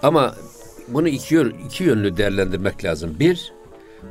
[0.04, 0.36] ama
[0.88, 3.15] bunu iki, iki yönlü değerlendirmek lazım.
[3.19, 3.54] Bir,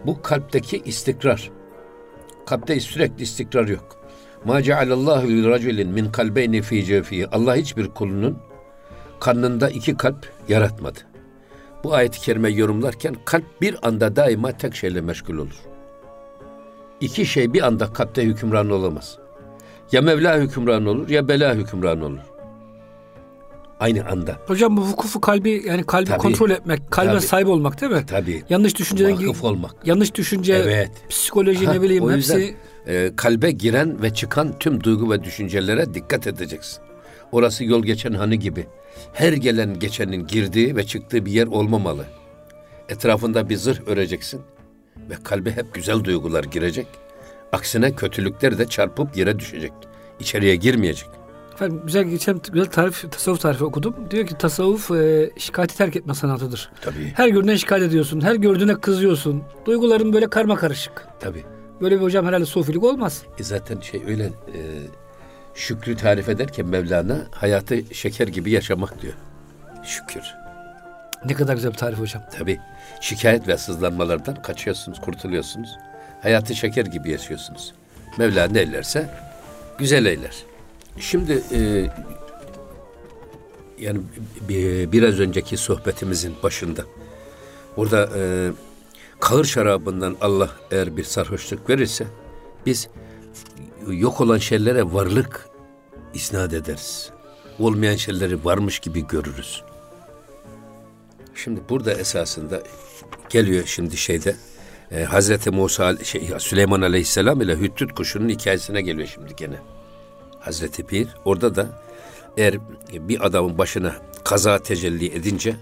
[0.07, 1.51] bu kalpteki istikrar.
[2.47, 3.97] Kalpte sürekli istikrar yok.
[4.45, 7.27] Ma cealallahu li raculin min kalbeyni fi cefihi.
[7.27, 8.39] Allah hiçbir kulunun
[9.21, 10.99] karnında iki kalp yaratmadı.
[11.85, 15.61] Bu ayet-i kerime yorumlarken kalp bir anda daima tek şeyle meşgul olur.
[17.01, 19.19] İki şey bir anda kalpte hükümran olamaz.
[19.93, 22.34] Ya Mevla hükümran olur ya bela hükümran olur.
[23.81, 24.37] Aynı anda.
[24.47, 28.05] Hocam bu vukufu kalbi yani kalbi tabii, kontrol etmek, kalbe tabii, sahip olmak değil mi?
[28.07, 28.43] Tabii.
[28.49, 29.75] Yanlış düşünceden Vakıf olmak.
[29.85, 30.91] Yanlış düşünce, evet.
[31.09, 32.57] psikoloji ne bileyim o yüzden, hepsi
[32.87, 36.83] e, kalbe giren ve çıkan tüm duygu ve düşüncelere dikkat edeceksin.
[37.33, 38.67] Orası yol geçen hanı gibi.
[39.13, 42.05] Her gelen geçenin girdiği ve çıktığı bir yer olmamalı.
[42.89, 44.41] Etrafında bir zırh öreceksin
[45.11, 46.87] ve kalbe hep güzel duygular girecek.
[47.53, 49.73] Aksine kötülükler de çarpıp yere düşecek.
[50.21, 51.09] İçeriye girmeyecek.
[51.55, 53.95] Efendim güzel geçen güzel tarif, tasavvuf tarifi okudum.
[54.11, 56.71] Diyor ki tasavvuf e, şikayeti terk etme sanatıdır.
[56.81, 57.13] Tabii.
[57.17, 58.21] Her gördüğüne şikayet ediyorsun.
[58.21, 59.43] Her gördüğüne kızıyorsun.
[59.67, 61.07] Duyguların böyle karma karışık.
[61.21, 61.45] Tabii.
[61.81, 63.23] Böyle bir hocam herhalde sufilik olmaz.
[63.39, 64.61] E zaten şey öyle e,
[65.55, 69.15] şükrü tarif ederken Mevlana hayatı şeker gibi yaşamak diyor.
[69.85, 70.23] Şükür.
[71.25, 72.23] Ne kadar güzel bir tarif hocam.
[72.39, 72.61] Tabii.
[73.01, 75.69] Şikayet ve sızlanmalardan kaçıyorsunuz, kurtuluyorsunuz.
[76.23, 77.75] Hayatı şeker gibi yaşıyorsunuz.
[78.19, 79.11] Mevla ne eylerse
[79.79, 80.54] güzel eyler.
[80.99, 81.91] Şimdi e,
[83.79, 84.01] yani
[84.93, 86.85] biraz önceki sohbetimizin başında
[87.77, 88.51] burada e,
[89.21, 92.07] kahır şarabından Allah eğer bir sarhoşluk verirse
[92.67, 92.89] biz
[93.89, 95.49] yok olan şeylere varlık
[96.15, 97.11] isnat ederiz.
[97.59, 99.63] Olmayan şeyleri varmış gibi görürüz.
[101.35, 102.63] Şimdi burada esasında
[103.29, 104.37] geliyor şimdi şeyde
[104.91, 109.74] e, Hazreti Musa şey, Süleyman Aleyhisselam ile Hüttüt kuşunun hikayesine geliyor şimdi gene.
[110.45, 111.67] Hazreti Pir orada da
[112.37, 112.55] eğer
[112.93, 115.57] bir adamın başına kaza tecelli edince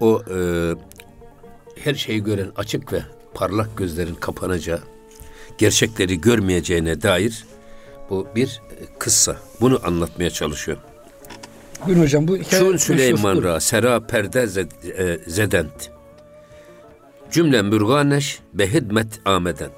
[0.00, 0.38] o e,
[1.84, 3.02] her şeyi gören açık ve
[3.34, 4.80] parlak gözlerin kapanacağı,
[5.58, 7.44] gerçekleri görmeyeceğine dair
[8.10, 8.62] bu bir
[8.98, 9.36] kıssa.
[9.60, 10.78] Bunu anlatmaya çalışıyor.
[11.86, 12.62] Buyurun hocam bu hikaye...
[12.62, 14.66] Çun Süleyman Ra sera perde
[14.98, 15.90] e, zedent.
[17.30, 19.70] Cümle mürganeş be hidmet ameden.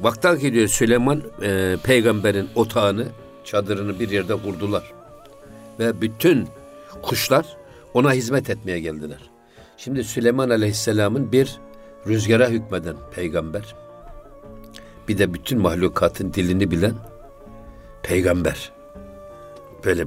[0.00, 3.06] Vakta ki diyor Süleyman e, peygamberin otağını,
[3.50, 4.92] çadırını bir yerde kurdular.
[5.78, 6.48] Ve bütün
[7.02, 7.46] kuşlar
[7.94, 9.30] ona hizmet etmeye geldiler.
[9.76, 11.60] Şimdi Süleyman Aleyhisselam'ın bir
[12.06, 13.74] rüzgara hükmeden peygamber.
[15.08, 16.94] Bir de bütün mahlukatın dilini bilen
[18.02, 18.72] peygamber.
[19.84, 20.04] Böyle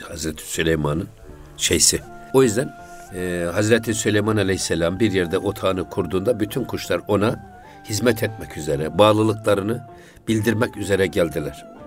[0.00, 1.08] Hazreti Süleyman'ın
[1.56, 2.00] şeysi.
[2.34, 2.74] O yüzden
[3.14, 7.52] e, Hazreti Süleyman Aleyhisselam bir yerde otağını kurduğunda bütün kuşlar ona
[7.88, 9.88] hizmet etmek üzere, bağlılıklarını
[10.28, 11.81] bildirmek üzere geldiler.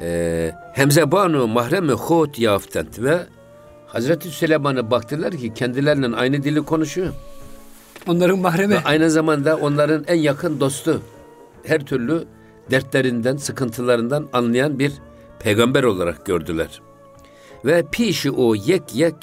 [0.00, 3.18] E, Hemzebanu mahremi hut yaftent ve
[3.86, 7.12] Hazreti Süleyman'a baktılar ki kendilerinin aynı dili konuşuyor.
[8.06, 8.74] Onların mahremi.
[8.74, 11.00] Ve aynı zamanda onların en yakın dostu.
[11.64, 12.24] Her türlü
[12.70, 14.92] dertlerinden, sıkıntılarından anlayan bir
[15.38, 16.80] peygamber olarak gördüler.
[17.64, 19.14] Ve pişi o yek yek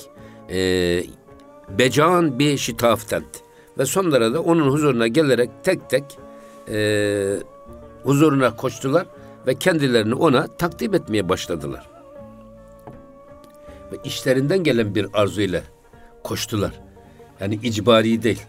[0.49, 1.03] e,
[1.69, 3.27] becan bir şitaftent.
[3.77, 6.03] Ve sonlara da onun huzuruna gelerek tek tek
[6.69, 7.37] e,
[8.03, 9.05] huzuruna koştular
[9.47, 11.91] ve kendilerini ona takdim etmeye başladılar
[13.91, 15.63] ve işlerinden gelen bir arzuyla
[16.23, 16.71] koştular.
[17.39, 18.41] Yani icbari değil.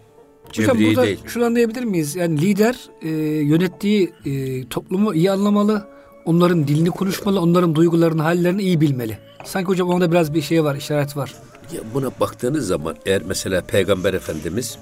[0.52, 1.20] Cebri Hocam burada değil.
[1.26, 2.16] şunu anlayabilir miyiz?
[2.16, 3.08] Yani lider e,
[3.44, 5.88] yönettiği e, toplumu iyi anlamalı,
[6.24, 9.18] onların dilini konuşmalı, onların duygularını, hallerini iyi bilmeli.
[9.44, 11.34] Sanki hocam onda biraz bir şey var, işaret var.
[11.72, 14.78] Ya buna baktığınız zaman eğer mesela Peygamber Efendimiz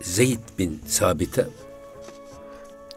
[0.00, 1.46] Zeyd bin Sabit'e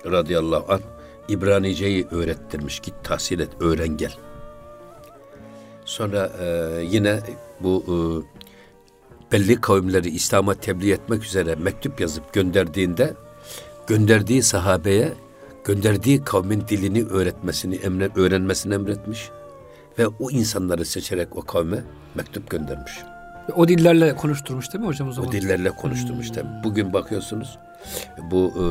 [0.06, 0.82] radıyallahu anh
[1.28, 2.80] İbranice'yi öğrettirmiş.
[2.80, 4.14] Git tahsil et, öğren gel.
[5.86, 7.20] Sonra e, yine
[7.60, 7.96] bu e,
[9.32, 13.14] belli kavimleri İslam'a tebliğ etmek üzere mektup yazıp gönderdiğinde
[13.88, 15.14] gönderdiği sahabeye
[15.64, 19.30] gönderdiği kavmin dilini öğretmesini, emre, öğrenmesini emretmiş
[20.00, 21.84] ve o insanları seçerek o kavme
[22.16, 22.94] mektup göndermiş.
[23.56, 25.30] O dillerle konuşturmuş değil mi hocam o zaman?
[25.30, 26.36] O dillerle konuşturmuş hmm.
[26.36, 26.64] tabii.
[26.64, 27.58] Bugün bakıyorsunuz
[28.32, 28.64] bu e,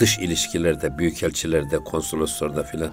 [0.00, 2.90] dış ilişkilerde, büyükelçilerde, konsoloslarda filan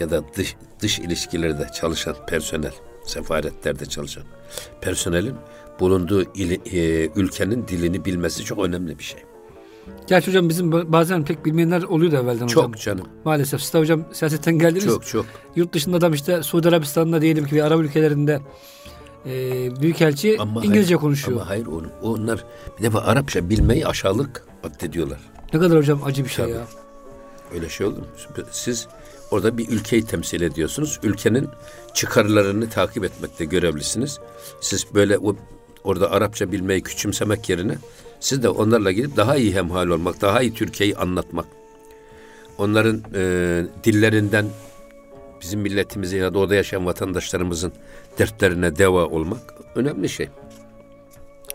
[0.00, 2.72] ya da dış, dış ilişkilerde çalışan personel,
[3.04, 4.24] sefaretlerde çalışan
[4.80, 5.34] personelin
[5.80, 9.20] bulunduğu il, e, ülkenin dilini bilmesi çok önemli bir şey.
[10.06, 12.72] Gerçi hocam bizim bazen pek bilmeyenler oluyor da evvelden çok hocam.
[12.72, 13.06] Çok canım.
[13.24, 13.62] Maalesef.
[13.62, 14.84] Siz de hocam siyasetten geldiniz.
[14.84, 15.26] Çok çok.
[15.56, 18.40] Yurt dışında da işte Suudi Arabistan'da diyelim ki Arap ülkelerinde
[19.26, 19.30] e,
[19.80, 21.40] büyükelçi ama İngilizce hayır, konuşuyor.
[21.40, 22.44] Ama hayır onu, onlar
[22.78, 25.18] bir defa Arapça bilmeyi aşağılık addediyorlar.
[25.52, 26.54] Ne kadar hocam acı bir şey Tabii.
[26.54, 26.66] ya.
[27.54, 28.06] Öyle şey olur mu?
[28.50, 28.88] Siz
[29.30, 31.00] orada bir ülkeyi temsil ediyorsunuz.
[31.02, 31.48] Ülkenin
[31.94, 34.18] çıkarlarını takip etmekte görevlisiniz.
[34.60, 35.36] Siz böyle o
[35.84, 37.78] orada Arapça bilmeyi küçümsemek yerine
[38.20, 41.46] siz de onlarla gidip daha iyi hemhal olmak, daha iyi Türkiye'yi anlatmak.
[42.58, 44.46] Onların e, dillerinden
[45.44, 47.72] bizim milletimizin ya da orada yaşayan vatandaşlarımızın
[48.18, 50.28] dertlerine deva olmak önemli şey.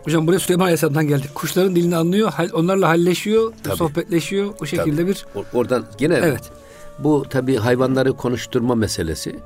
[0.04, 1.34] Hocam buraya Süleyman Aleyhisselam'dan geldik.
[1.34, 3.76] Kuşların dilini anlıyor, onlarla halleşiyor, tabii.
[3.76, 4.54] sohbetleşiyor.
[4.60, 5.10] O şekilde tabii.
[5.10, 5.26] bir...
[5.52, 6.50] Oradan yine evet.
[6.98, 9.40] bu tabii hayvanları konuşturma meselesi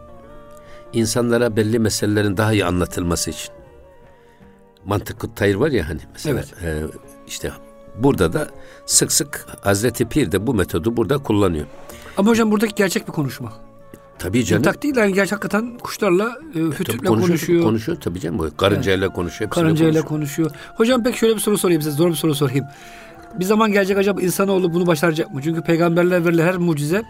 [0.92, 3.54] insanlara belli meselelerin daha iyi anlatılması için.
[4.84, 6.44] Mantıklı tayır var ya hani mesela.
[6.62, 6.64] Evet.
[6.64, 7.52] E, işte
[7.98, 8.48] burada da
[8.86, 11.66] sık sık Hazreti Pir de bu metodu burada kullanıyor.
[12.16, 13.52] Ama hocam buradaki gerçek bir konuşma.
[14.18, 14.64] Tabii canım.
[14.64, 17.62] Yatak değil yani hakikaten kuşlarla e, hütükle konuşuyor, konuşuyor.
[17.62, 18.50] Konuşuyor tabii canım.
[18.56, 19.16] Karıncayla evet.
[19.16, 19.50] konuşuyor.
[19.50, 20.50] Karıncayla konuşuyor.
[20.50, 20.50] konuşuyor.
[20.76, 21.96] Hocam pek şöyle bir soru sorayım size.
[21.96, 22.66] Zor bir soru sorayım.
[23.40, 25.40] Bir zaman gelecek acaba insanoğlu bunu başaracak mı?
[25.44, 27.02] Çünkü peygamberler verilen her mucize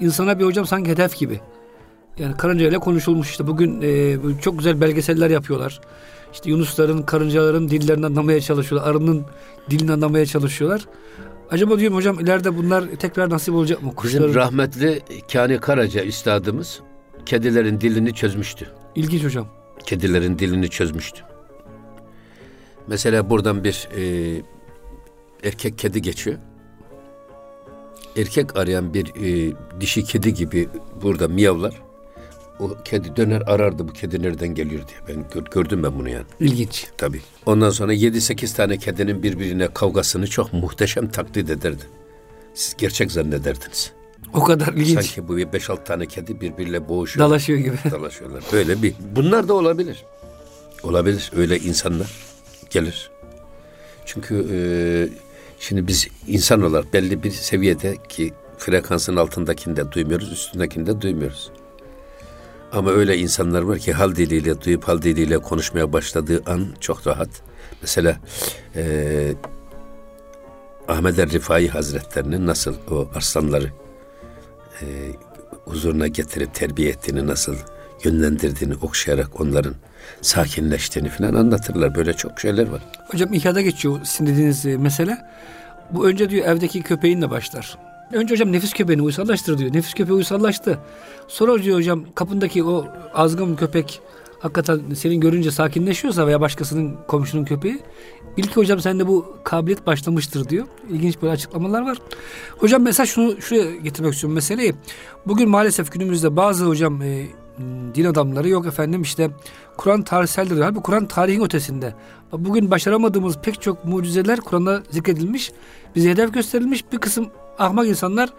[0.00, 1.40] insana bir hocam sanki hedef gibi.
[2.18, 5.80] Yani karıncayla konuşulmuş işte bugün e, çok güzel belgeseller yapıyorlar.
[6.32, 8.90] İşte yunusların, karıncaların dillerini anlamaya çalışıyorlar.
[8.90, 9.24] Arının
[9.70, 10.86] dilini anlamaya çalışıyorlar.
[11.50, 13.94] Acaba diyorum hocam ileride bunlar tekrar nasip olacak mı?
[13.94, 14.28] Kuşların...
[14.28, 16.80] Bizim rahmetli Kani Karaca üstadımız
[17.26, 18.66] kedilerin dilini çözmüştü.
[18.94, 19.48] İlginç hocam.
[19.84, 21.22] Kedilerin dilini çözmüştü.
[22.86, 24.02] Mesela buradan bir e,
[25.44, 26.36] erkek kedi geçiyor.
[28.16, 30.68] Erkek arayan bir e, dişi kedi gibi
[31.02, 31.82] burada miyavlar
[32.60, 35.16] o kedi döner arardı bu kedi nereden geliyor diye.
[35.16, 36.24] Ben gördüm ben bunu yani.
[36.40, 36.86] İlginç.
[36.96, 37.20] Tabii.
[37.46, 41.82] Ondan sonra 7-8 tane kedinin birbirine kavgasını çok muhteşem taklit ederdi.
[42.54, 43.92] Siz gerçek zannederdiniz.
[44.34, 45.04] O kadar ilginç.
[45.04, 47.28] Sanki bu 5-6 tane kedi birbiriyle boğuşuyor.
[47.28, 47.76] Dalaşıyor gibi.
[47.90, 48.44] Dalaşıyorlar.
[48.52, 48.94] Böyle bir.
[49.16, 50.04] Bunlar da olabilir.
[50.82, 51.30] Olabilir.
[51.36, 52.10] Öyle insanlar
[52.70, 53.10] gelir.
[54.04, 54.58] Çünkü e,
[55.60, 61.50] şimdi biz insan olarak belli bir seviyede ki frekansın altındakinde duymuyoruz, üstündekinde duymuyoruz.
[62.72, 67.28] Ama öyle insanlar var ki hal diliyle duyup hal diliyle konuşmaya başladığı an çok rahat.
[67.82, 68.16] Mesela
[68.76, 69.34] e,
[70.88, 73.70] Ahmet er Rifai Hazretlerinin nasıl o arslanları
[74.82, 74.86] e,
[75.64, 77.56] huzuruna getirip terbiye ettiğini, nasıl
[78.04, 79.74] yönlendirdiğini okşayarak onların
[80.22, 81.94] sakinleştiğini falan anlatırlar.
[81.94, 82.80] Böyle çok şeyler var.
[83.08, 85.18] Hocam İhya'da geçiyor sizin dediğiniz mesele.
[85.90, 87.78] Bu önce diyor evdeki köpeğinle başlar.
[88.12, 89.74] Önce hocam nefis köpeğini uysallaştır diyor.
[89.74, 90.78] Nefis köpeği uysallaştı.
[91.28, 94.00] Sonra diyor hocam kapındaki o azgın köpek
[94.40, 97.78] hakikaten senin görünce sakinleşiyorsa veya başkasının komşunun köpeği
[98.36, 100.66] ilk hocam sende bu kabiliyet başlamıştır diyor.
[100.90, 101.98] İlginç böyle açıklamalar var.
[102.58, 104.74] Hocam mesela şunu şuraya getirmek istiyorum meseleyi.
[105.26, 107.26] Bugün maalesef günümüzde bazı hocam e,
[107.94, 109.30] din adamları yok efendim işte
[109.76, 110.60] Kur'an tarihseldir.
[110.60, 111.94] Halbuki Kur'an tarihin ötesinde.
[112.32, 115.52] Bugün başaramadığımız pek çok mucizeler Kur'an'da zikredilmiş.
[115.96, 116.92] Bize hedef gösterilmiş.
[116.92, 118.30] Bir kısım ahmak insanlar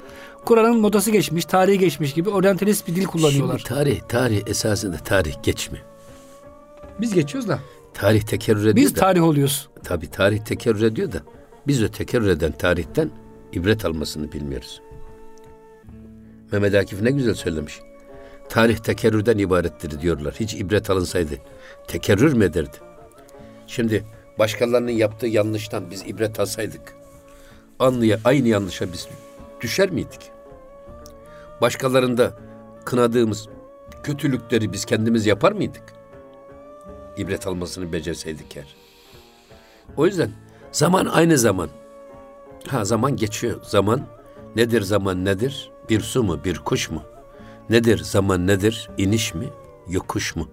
[0.46, 3.58] Kur'an'ın modası geçmiş, tarihi geçmiş gibi oryantalist bir dil kullanıyorlar.
[3.58, 5.86] Şimdi tarih, tarih esasında tarih geçmiyor.
[7.02, 7.60] Biz geçiyoruz da.
[7.94, 9.00] Tarih tekerrür ediyor Biz da.
[9.00, 9.70] tarih oluyoruz.
[9.84, 11.22] Tabi tarih tekerrür ediyor da
[11.68, 13.12] biz o tekerrür eden tarihten
[13.54, 14.82] ibret almasını bilmiyoruz.
[16.52, 17.80] Mehmet Akif ne güzel söylemiş.
[18.50, 20.36] Tarih tekerrürden ibarettir diyorlar.
[20.40, 21.34] Hiç ibret alınsaydı
[21.88, 22.78] tekerrür mü ederdi?
[23.68, 24.04] Şimdi
[24.40, 27.01] başkalarının yaptığı yanlıştan biz ibret alsaydık
[27.82, 29.08] anlıya, aynı yanlışa biz
[29.62, 30.32] düşer miydik?
[31.62, 32.34] Başkalarında
[32.86, 33.48] kınadığımız
[34.04, 35.84] kötülükleri biz kendimiz yapar mıydık?
[37.18, 38.76] İbret almasını becerseydik eğer.
[39.98, 40.32] O yüzden
[40.72, 41.70] zaman aynı zaman.
[42.68, 43.60] Ha zaman geçiyor.
[43.64, 44.02] Zaman
[44.56, 45.72] nedir zaman nedir?
[45.90, 47.04] Bir su mu bir kuş mu?
[47.70, 48.90] Nedir zaman nedir?
[48.98, 49.50] İniş mi
[49.88, 50.48] yokuş mu?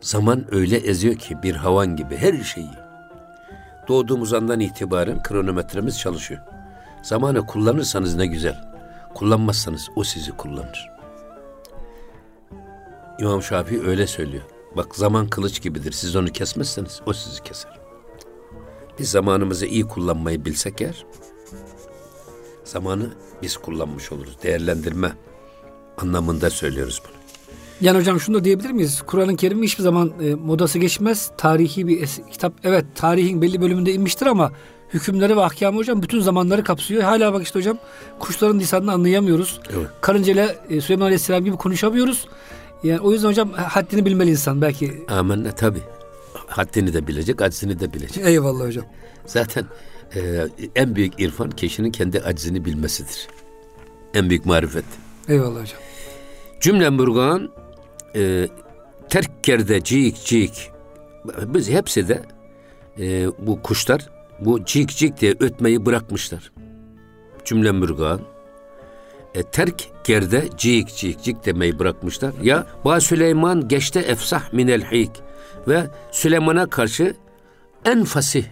[0.00, 2.83] Zaman öyle eziyor ki bir havan gibi her şeyi
[3.88, 6.40] doğduğumuz andan itibaren kronometremiz çalışıyor.
[7.02, 8.74] Zamanı kullanırsanız ne güzel.
[9.14, 10.90] Kullanmazsanız o sizi kullanır.
[13.18, 14.44] İmam Şafii öyle söylüyor.
[14.76, 15.92] Bak zaman kılıç gibidir.
[15.92, 17.80] Siz onu kesmezseniz o sizi keser.
[18.98, 21.04] Biz zamanımızı iyi kullanmayı bilsek eğer
[22.64, 23.08] Zamanı
[23.42, 24.36] biz kullanmış oluruz.
[24.42, 25.12] Değerlendirme
[25.96, 27.13] anlamında söylüyoruz bunu.
[27.84, 29.02] Yani hocam şunu da diyebilir miyiz?
[29.06, 31.30] Kur'an-ı Kerim hiçbir zaman e, modası geçmez.
[31.38, 32.52] Tarihi bir es- kitap.
[32.64, 34.52] Evet tarihin belli bölümünde inmiştir ama
[34.94, 37.02] hükümleri ve ahkamı hocam bütün zamanları kapsıyor.
[37.02, 37.78] Hala bak işte hocam
[38.18, 39.60] kuşların lisanını anlayamıyoruz.
[39.76, 39.86] Evet.
[40.00, 42.28] Karıncayla e, Süleyman Aleyhisselam gibi konuşamıyoruz.
[42.84, 45.04] Yani o yüzden hocam haddini bilmeli insan belki.
[45.08, 45.78] Amenna tabi.
[46.46, 48.26] Haddini de bilecek, aczini de bilecek.
[48.26, 48.84] Eyvallah hocam.
[49.26, 49.64] Zaten
[50.16, 50.20] e,
[50.76, 53.28] en büyük irfan kişinin kendi aczini bilmesidir.
[54.14, 54.84] En büyük marifet.
[55.28, 55.78] Eyvallah hocam.
[56.60, 57.50] Cümle burgan
[58.16, 58.48] e,
[59.08, 60.70] terk kerde cik cik
[61.46, 62.22] biz hepsi de
[62.98, 66.52] e, bu kuşlar bu cik cik diye ötmeyi bırakmışlar.
[67.44, 68.20] Cümle mürgan
[69.34, 72.32] e, terk gerde cik cik cik demeyi bırakmışlar.
[72.42, 75.10] Ya Ba Süleyman geçte efsah minel hik
[75.68, 77.14] ve Süleyman'a karşı
[77.84, 78.44] en fasih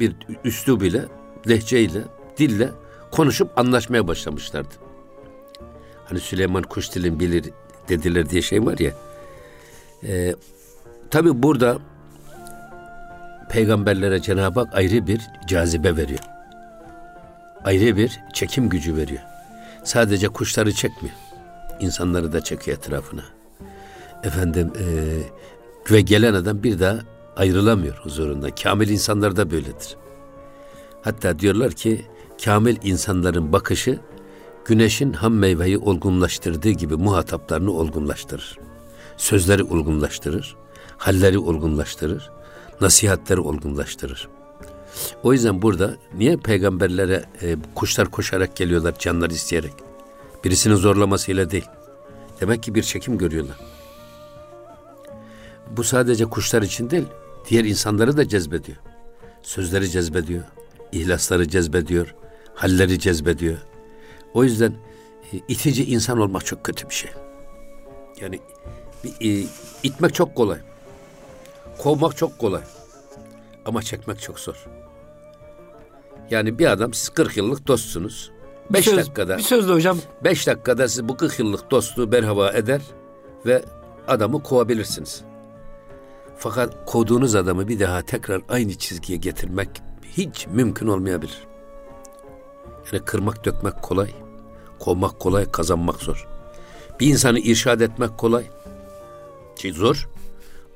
[0.00, 1.04] bir üslub ile,
[1.48, 2.02] lehçeyle,
[2.38, 2.70] dille
[3.10, 4.74] konuşup anlaşmaya başlamışlardı.
[6.04, 7.44] Hani Süleyman kuş dilin bilir
[7.88, 8.92] dediler diye şey var ya.
[10.06, 10.34] E,
[11.10, 11.78] Tabi burada
[13.48, 16.20] peygamberlere Cenab-ı Hak ayrı bir cazibe veriyor.
[17.64, 19.22] Ayrı bir çekim gücü veriyor.
[19.84, 21.16] Sadece kuşları çekmiyor.
[21.80, 23.24] İnsanları da çekiyor etrafına.
[24.24, 24.84] Efendim e,
[25.92, 26.98] ve gelen adam bir daha
[27.36, 28.54] ayrılamıyor huzurunda.
[28.54, 29.96] Kamil insanlar da böyledir.
[31.02, 32.06] Hatta diyorlar ki
[32.44, 33.98] kamil insanların bakışı
[34.64, 38.67] güneşin ham meyveyi olgunlaştırdığı gibi muhataplarını olgunlaştırır.
[39.18, 40.56] Sözleri olgunlaştırır,
[40.96, 42.30] halleri olgunlaştırır,
[42.80, 44.28] nasihatleri olgunlaştırır.
[45.22, 49.72] O yüzden burada niye peygamberlere e, kuşlar koşarak geliyorlar canlar isteyerek?
[50.44, 51.66] Birisinin zorlamasıyla değil.
[52.40, 53.56] Demek ki bir çekim görüyorlar.
[55.70, 57.06] Bu sadece kuşlar için değil,
[57.48, 58.78] diğer insanları da cezbediyor.
[59.42, 60.44] Sözleri cezbediyor,
[60.92, 62.14] ihlasları cezbediyor,
[62.54, 63.58] halleri cezbediyor.
[64.34, 64.72] O yüzden
[65.32, 67.10] e, itici insan olmak çok kötü bir şey.
[68.20, 68.40] Yani
[69.04, 69.44] e,
[69.82, 70.58] itmek çok kolay.
[71.78, 72.62] Kovmak çok kolay.
[73.64, 74.66] Ama çekmek çok zor.
[76.30, 78.30] Yani bir adam siz 40 yıllık dostsunuz.
[78.70, 82.80] 5 söz, dakikada Bir sözle hocam 5 dakikada siz bu 40 yıllık dostluğu berhava eder
[83.46, 83.64] ve
[84.08, 85.22] adamı kovabilirsiniz.
[86.36, 89.68] Fakat kovduğunuz adamı bir daha tekrar aynı çizgiye getirmek
[90.16, 91.46] hiç mümkün olmayabilir.
[92.92, 94.10] Yani kırmak dökmek kolay,
[94.78, 96.28] kovmak kolay, kazanmak zor.
[97.00, 98.44] Bir insanı irşad etmek kolay,
[99.58, 100.08] ki zor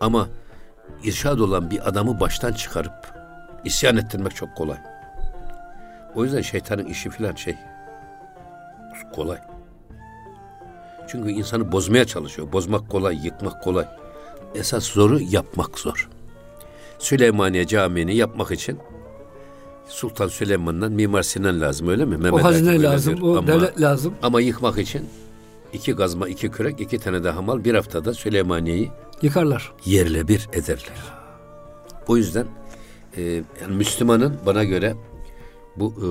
[0.00, 0.28] ama
[1.04, 3.14] irşad olan bir adamı baştan çıkarıp
[3.64, 4.78] isyan ettirmek çok kolay.
[6.14, 7.56] O yüzden şeytanın işi filan şey
[9.12, 9.38] kolay.
[11.08, 12.52] Çünkü insanı bozmaya çalışıyor.
[12.52, 13.86] Bozmak kolay, yıkmak kolay.
[14.54, 16.08] Esas zoru yapmak zor.
[16.98, 18.78] Süleymaniye Camii'ni yapmak için
[19.88, 22.16] Sultan Süleyman'dan Mimar Sinan lazım öyle mi?
[22.16, 24.14] Mehmet o hazine lazım, o devlet lazım.
[24.22, 25.08] Ama yıkmak için
[25.72, 28.90] iki gazma, iki kürek, iki tane de hamal bir haftada Süleymaniye'yi
[29.22, 29.72] Yıkarlar.
[29.84, 31.02] yerle bir ederler.
[32.08, 32.46] O yüzden
[33.16, 34.94] e, yani Müslümanın bana göre
[35.76, 36.06] bu e,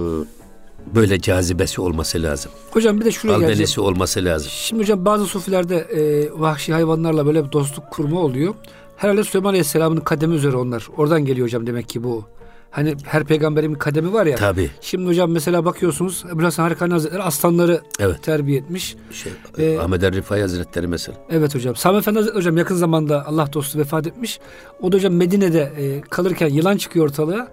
[0.95, 2.51] böyle cazibesi olması lazım.
[2.71, 3.53] Hocam bir de şuraya geleceğim.
[3.53, 4.49] Albenisi olması lazım.
[4.51, 8.53] Şimdi hocam bazı sufilerde e, vahşi hayvanlarla böyle bir dostluk kurma oluyor.
[8.97, 10.87] Herhalde Süleyman Aleyhisselam'ın kademi üzere onlar.
[10.97, 12.25] Oradan geliyor hocam demek ki bu.
[12.71, 14.35] Hani her peygamberin bir kademi var ya.
[14.35, 14.69] Tabii.
[14.81, 18.23] Şimdi hocam mesela bakıyorsunuz Ebu Hasan Harikani Hazretleri aslanları Evet.
[18.23, 18.95] terbiye etmiş.
[19.11, 21.17] Şey, Ee, Ahmet er Rifai Hazretleri mesela.
[21.29, 21.75] Evet hocam.
[21.75, 24.39] Sami Efendi Hazretleri hocam yakın zamanda Allah dostu vefat etmiş.
[24.81, 27.47] O da hocam Medine'de e, kalırken yılan çıkıyor ortalığa.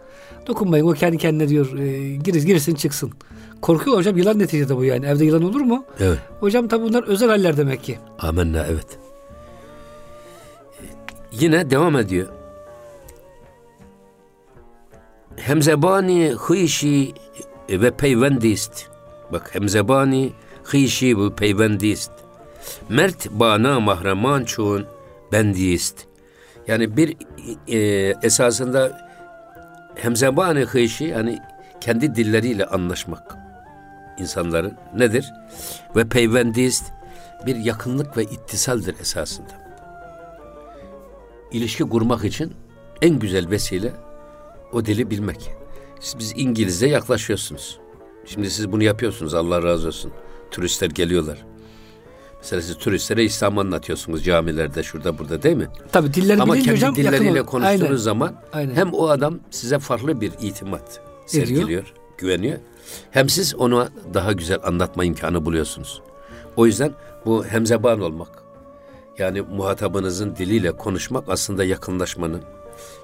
[0.47, 3.13] Dokunmayın o kendi kendine diyor e, giriz girsin çıksın.
[3.63, 5.07] Korkuyor hocam yılan neticede bu yani.
[5.07, 5.85] Evde yılan olur mu?
[6.01, 6.19] Evet.
[6.41, 7.99] Hocam tabi bunlar özel haller demek ki.
[8.19, 8.87] Amenna evet.
[11.33, 12.27] Yine devam ediyor.
[15.39, 17.15] Hemzebani hıyşi
[17.71, 18.87] ve peyvendist.
[19.33, 20.33] Bak hemzebani
[20.65, 22.11] hıyşi ve peyvendist.
[22.89, 24.87] Mert bana mahraman çun
[25.33, 26.07] bendist.
[26.67, 27.17] Yani bir
[27.69, 27.79] e,
[28.23, 29.09] esasında
[29.95, 31.39] hemzebani hıyşi yani
[31.81, 33.37] kendi dilleriyle anlaşmak
[34.19, 35.33] insanların nedir?
[35.97, 36.85] Ve peyvendist
[37.47, 39.69] bir yakınlık ve ittisaldir esasında.
[41.53, 42.53] İlişki kurmak için
[43.03, 43.93] en güzel vesile
[44.73, 45.51] o dili bilmek.
[46.01, 47.79] Siz biz İngilizce yaklaşıyorsunuz.
[48.27, 50.13] Şimdi siz bunu yapıyorsunuz Allah razı olsun.
[50.51, 51.47] Turistler geliyorlar.
[52.39, 55.69] Mesela siz turistlere İslam anlatıyorsunuz camilerde şurada burada değil mi?
[55.93, 57.97] Tabi dilleri Ama kendi hocam dilleriyle konuştuğunuz Aynen.
[57.97, 58.75] zaman Aynen.
[58.75, 62.59] hem o adam size farklı bir itimat sergiliyor, güveniyor.
[63.11, 66.03] Hem siz ona daha güzel anlatma imkanı buluyorsunuz.
[66.57, 66.93] O yüzden
[67.27, 68.43] bu hemzeban olmak,
[69.19, 72.43] yani muhatabınızın diliyle konuşmak aslında yakınlaşmanın,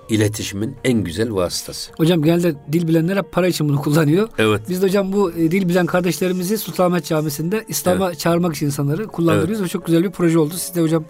[0.09, 1.93] iletişimin en güzel vasıtası.
[1.97, 4.29] Hocam genelde dil bilenler hep para için bunu kullanıyor.
[4.39, 4.61] Evet.
[4.69, 9.65] Biz de hocam bu e, dil bilen kardeşlerimizi Sultanahmet Camii'sinde İslam'a çağırmak için insanları kullandırıyoruz
[9.65, 10.55] ve çok güzel bir proje oldu.
[10.57, 11.05] Siz de hocam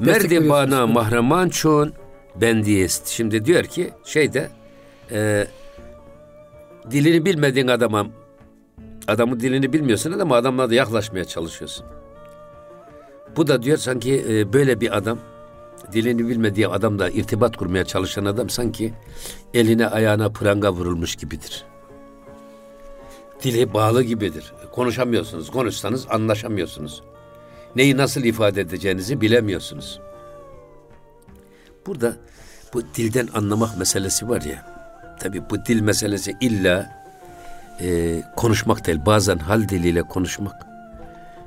[0.00, 0.48] veriyorsunuz.
[0.48, 1.92] bana mahreman çoğun
[2.40, 3.06] bendiyest.
[3.06, 4.50] Şimdi diyor ki şeyde
[5.12, 5.46] e,
[6.90, 8.06] dilini bilmediğin adama
[9.08, 11.86] adamın dilini bilmiyorsun ama adamla da yaklaşmaya çalışıyorsun.
[13.36, 15.18] Bu da diyor sanki e, böyle bir adam
[15.92, 18.92] dilini bilmediği adamla irtibat kurmaya çalışan adam sanki
[19.54, 21.64] eline ayağına pranga vurulmuş gibidir.
[23.42, 24.52] Dili bağlı gibidir.
[24.72, 25.50] Konuşamıyorsunuz.
[25.50, 27.02] Konuşsanız anlaşamıyorsunuz.
[27.76, 30.00] Neyi nasıl ifade edeceğinizi bilemiyorsunuz.
[31.86, 32.16] Burada
[32.74, 34.70] bu dilden anlamak meselesi var ya.
[35.20, 37.02] Tabi bu dil meselesi illa
[37.80, 39.00] e, konuşmak değil.
[39.06, 40.70] Bazen hal diliyle konuşmak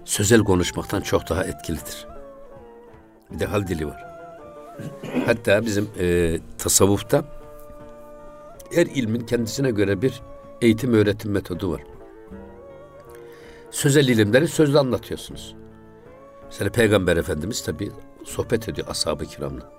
[0.06, 2.08] sözel konuşmaktan çok daha etkilidir.
[3.32, 4.13] Bir de hal dili var.
[5.26, 7.26] Hatta bizim e, tasavvufta
[8.72, 10.22] her ilmin kendisine göre bir
[10.62, 11.82] eğitim öğretim metodu var.
[13.72, 15.56] Sözel ilimleri sözle anlatıyorsunuz.
[16.46, 17.92] Mesela Peygamber Efendimiz tabi
[18.24, 19.72] sohbet ediyor ashab-ı kiramla.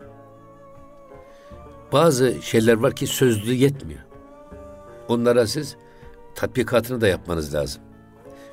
[1.93, 4.01] Bazı şeyler var ki sözlü yetmiyor.
[5.09, 5.77] Onlara siz
[6.35, 7.83] tatbikatını da yapmanız lazım.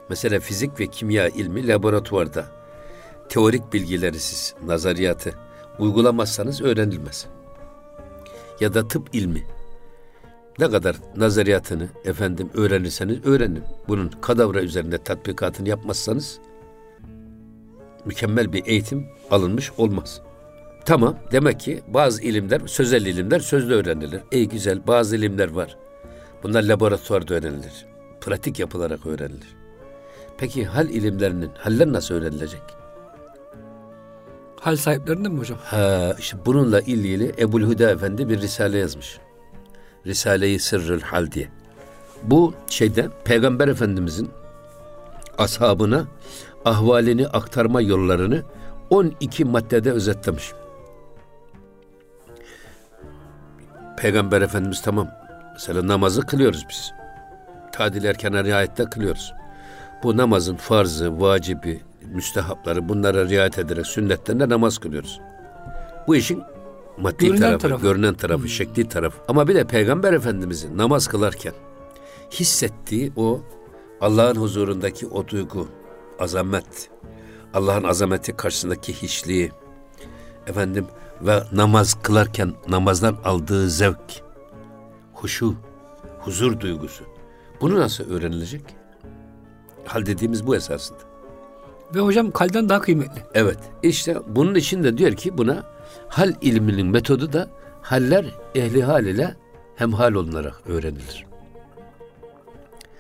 [0.09, 2.45] Mesela fizik ve kimya ilmi laboratuvarda
[3.29, 5.33] teorik bilgileri siz nazariyatı
[5.79, 7.27] uygulamazsanız öğrenilmez.
[8.59, 9.43] Ya da tıp ilmi
[10.59, 13.63] ne kadar nazariyatını efendim öğrenirseniz öğrenin.
[13.87, 16.39] Bunun kadavra üzerinde tatbikatını yapmazsanız
[18.05, 20.21] mükemmel bir eğitim alınmış olmaz.
[20.85, 24.21] Tamam demek ki bazı ilimler sözel ilimler sözlü öğrenilir.
[24.31, 25.77] Ey güzel bazı ilimler var.
[26.43, 27.85] Bunlar laboratuvarda öğrenilir.
[28.21, 29.55] Pratik yapılarak öğrenilir.
[30.37, 32.61] Peki hal ilimlerinin haller nasıl öğrenilecek?
[34.61, 35.57] Hal sahiplerinden mi hocam?
[35.63, 39.19] Ha, işte bununla ilgili Ebul Huda Efendi bir risale yazmış.
[40.05, 41.49] Risale-i Sırrül Hal diye.
[42.23, 44.29] Bu şeyde Peygamber Efendimizin
[45.37, 46.05] ashabına
[46.65, 48.43] ahvalini aktarma yollarını
[48.89, 50.51] 12 maddede özetlemiş.
[53.97, 55.07] Peygamber Efendimiz tamam.
[55.53, 56.91] Mesela namazı kılıyoruz biz.
[57.71, 59.33] Tadil erken riayette kılıyoruz.
[60.03, 61.81] Bu namazın farzı, vacibi,
[62.11, 65.21] müstehapları bunlara riayet ederek sünnetlerinde namaz kılıyoruz.
[66.07, 66.43] Bu işin
[66.97, 67.81] maddi Görünen tarafı, tarafı.
[67.81, 69.17] görünen tarafı, şekli tarafı.
[69.27, 71.53] Ama bir de Peygamber Efendimizin namaz kılarken
[72.31, 73.41] hissettiği o
[74.01, 75.67] Allah'ın huzurundaki o duygu,
[76.19, 76.89] azamet,
[77.53, 79.51] Allah'ın azameti karşısındaki hiçliği,
[80.47, 80.85] efendim
[81.21, 84.23] ve namaz kılarken namazdan aldığı zevk,
[85.13, 85.55] huşu,
[86.19, 87.03] huzur duygusu.
[87.61, 88.61] Bunu nasıl öğrenilecek?
[89.85, 91.10] Hal dediğimiz bu esasında.
[91.95, 93.23] Ve hocam kalden daha kıymetli.
[93.33, 93.59] Evet.
[93.83, 95.63] işte bunun için de diyor ki buna
[96.07, 97.49] hal ilminin metodu da
[97.81, 98.25] haller
[98.55, 99.35] ehli hal ile
[99.75, 101.25] hemhal olunarak öğrenilir.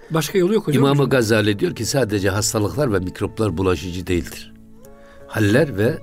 [0.09, 0.83] Başka yolu yok hocam.
[0.83, 4.53] İmam-ı Gazali diyor ki sadece hastalıklar ve mikroplar bulaşıcı değildir.
[5.27, 5.97] Haller ve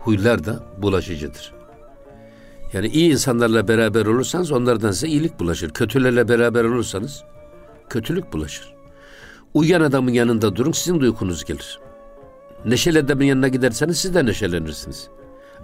[0.00, 1.52] huylar da bulaşıcıdır.
[2.72, 5.70] Yani iyi insanlarla beraber olursanız onlardan size iyilik bulaşır.
[5.70, 7.24] Kötülerle beraber olursanız
[7.90, 8.74] kötülük bulaşır.
[9.54, 11.80] Uyuyan adamın yanında durun sizin de uykunuz gelir.
[12.64, 15.08] Neşeli adamın yanına giderseniz siz de neşelenirsiniz.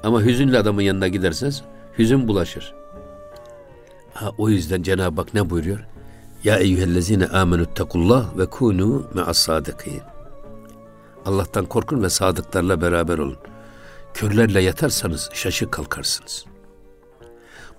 [0.02, 1.62] Ama hüzünlü adamın yanına giderseniz
[1.98, 2.74] hüzün bulaşır.
[4.14, 5.78] Ha, o yüzden Cenab-ı Hak ne buyuruyor?
[6.44, 10.02] Ya eyyühellezine amenüttakullah ve kunu me'as sadikin.
[11.26, 13.38] Allah'tan korkun ve sadıklarla beraber olun.
[14.14, 16.44] Körlerle yatarsanız şaşı kalkarsınız.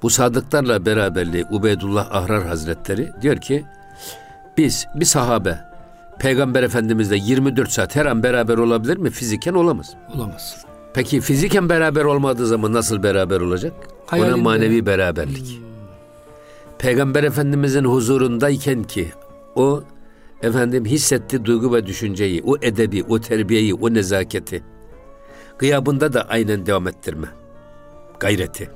[0.02, 3.66] Bu sadıklarla beraberliği Ubeydullah Ahrar Hazretleri diyor ki
[4.58, 5.69] biz bir sahabe
[6.20, 9.10] Peygamber Efendimizle 24 saat her an beraber olabilir mi?
[9.10, 9.94] Fiziken olamaz.
[10.16, 10.66] Olamaz.
[10.94, 13.74] Peki fiziken beraber olmadığı zaman nasıl beraber olacak?
[14.06, 14.34] Hayalinde.
[14.34, 15.62] Ona manevi beraberlik.
[16.80, 19.12] Peygamber Efendimizin huzurundayken ki
[19.56, 19.84] o
[20.42, 24.64] efendim hissetti duygu ve düşünceyi, o edebi, o terbiyeyi, o nezaketi
[25.60, 27.28] gıyabında da aynen devam ettirme.
[28.20, 28.70] Gayreti.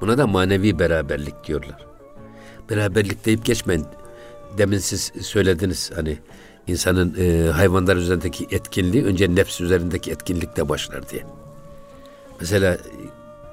[0.00, 1.86] Buna da manevi beraberlik diyorlar.
[2.70, 3.86] Beraberlik deyip geçmeyin.
[4.58, 6.18] Demin siz söylediniz hani
[6.70, 11.22] insanın e, hayvanlar üzerindeki etkinliği önce nefs üzerindeki etkinlikle başlar diye.
[12.40, 12.80] Mesela e,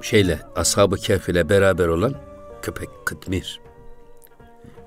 [0.01, 2.13] şeyle ashab-ı kehf ile beraber olan
[2.61, 3.59] köpek Kıtmir.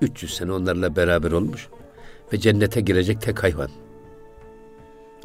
[0.01, 1.67] 300 sene onlarla beraber olmuş
[2.33, 3.69] ve cennete girecek tek hayvan.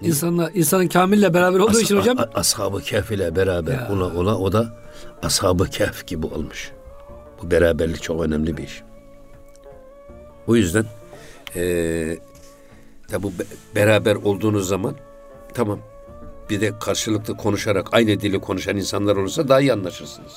[0.02, 3.88] İnsanla, insanın kamille beraber olduğu As- için hocam ashab-ı kehf ile beraber Ya.
[3.92, 4.78] ona ona o da
[5.22, 6.70] ashab-ı kehf gibi olmuş.
[7.42, 8.82] Bu beraberlik çok önemli bir iş.
[10.46, 10.84] O yüzden
[11.57, 12.18] eee
[13.11, 13.26] tabi
[13.74, 14.94] beraber olduğunuz zaman
[15.54, 15.78] tamam
[16.50, 20.32] bir de karşılıklı konuşarak aynı dili konuşan insanlar olursa daha iyi anlaşırsınız.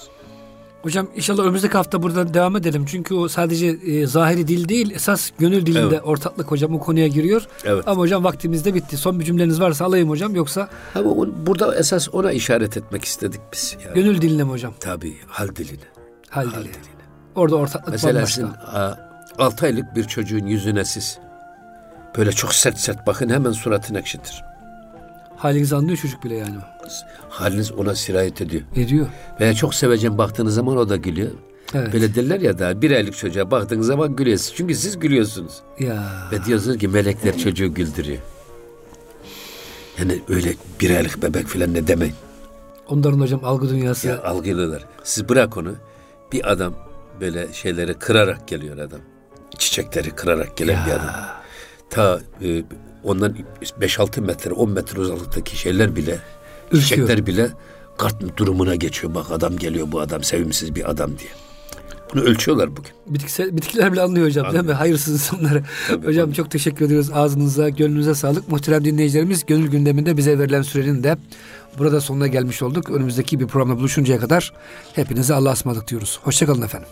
[0.81, 2.85] Hocam inşallah önümüzdeki hafta buradan devam edelim.
[2.85, 6.01] Çünkü o sadece e, zahiri dil değil, esas gönül dilinde Evet.
[6.03, 7.47] ortaklık hocam o konuya giriyor.
[7.65, 7.83] Evet.
[7.87, 8.97] Ama hocam vaktimiz de bitti.
[8.97, 13.41] Son bir cümleniz varsa alayım hocam yoksa Ama on- burada esas ona işaret etmek istedik
[13.53, 13.77] biz.
[13.85, 13.95] Yani.
[13.95, 14.73] gönül diline mi hocam?
[14.79, 15.79] Tabii hal diline.
[16.29, 16.63] Hal, Hal dili.
[16.73, 17.03] diline.
[17.35, 18.41] Orada ortaklık Mesela bambaşka.
[18.41, 18.51] sizin
[19.37, 21.19] 6 aylık bir çocuğun yüzüne siz
[22.17, 24.43] böyle çok sert sert bakın hemen suratın ekşitir.
[25.37, 26.55] Halinizi anlıyor çocuk bile yani.
[27.29, 28.63] Haliniz ona sirayet ediyor.
[28.75, 29.07] Ediyor.
[29.39, 31.31] Veya çok sevecen baktığınız zaman o da gülüyor.
[31.73, 31.93] Evet.
[31.93, 34.53] Böyle derler ya da bir aylık çocuğa baktığınız zaman gülüyorsunuz.
[34.57, 35.53] Çünkü siz gülüyorsunuz.
[35.79, 36.03] Ya.
[36.31, 38.19] Ve diyorsunuz ki melekler çocuğu güldürüyor.
[39.99, 42.15] Yani öyle bir aylık bebek filan ne demeyin.
[42.87, 44.07] Onların hocam algı dünyası.
[44.07, 44.85] Ya algılıyorlar.
[45.03, 45.75] Siz bırak onu.
[46.31, 46.73] Bir adam
[47.21, 48.99] böyle şeyleri kırarak geliyor adam.
[49.57, 51.15] Çiçekleri kırarak gelen bir adam.
[51.89, 52.63] Ta e,
[53.03, 53.35] ondan
[53.81, 56.19] 5-6 metre 10 metre uzaklıktaki şeyler bile
[56.65, 56.83] Ürküyor.
[56.83, 57.49] çiçekler bile
[57.97, 59.15] kart durumuna geçiyor.
[59.15, 61.29] Bak adam geliyor bu adam sevimsiz bir adam diye.
[62.13, 62.91] Bunu ölçüyorlar bugün.
[63.07, 64.73] Bitkisel, bitkiler bile anlıyor hocam değil mi?
[64.73, 65.63] Hayırsız insanları.
[66.05, 67.09] hocam çok teşekkür ediyoruz.
[67.13, 68.49] Ağzınıza, gönlünüze sağlık.
[68.51, 71.17] Muhterem dinleyicilerimiz gönül gündeminde bize verilen sürenin de
[71.77, 72.89] burada sonuna gelmiş olduk.
[72.89, 74.53] Önümüzdeki bir programda buluşuncaya kadar
[74.93, 76.19] hepinize Allah'a ısmarladık diyoruz.
[76.23, 76.89] Hoşçakalın efendim.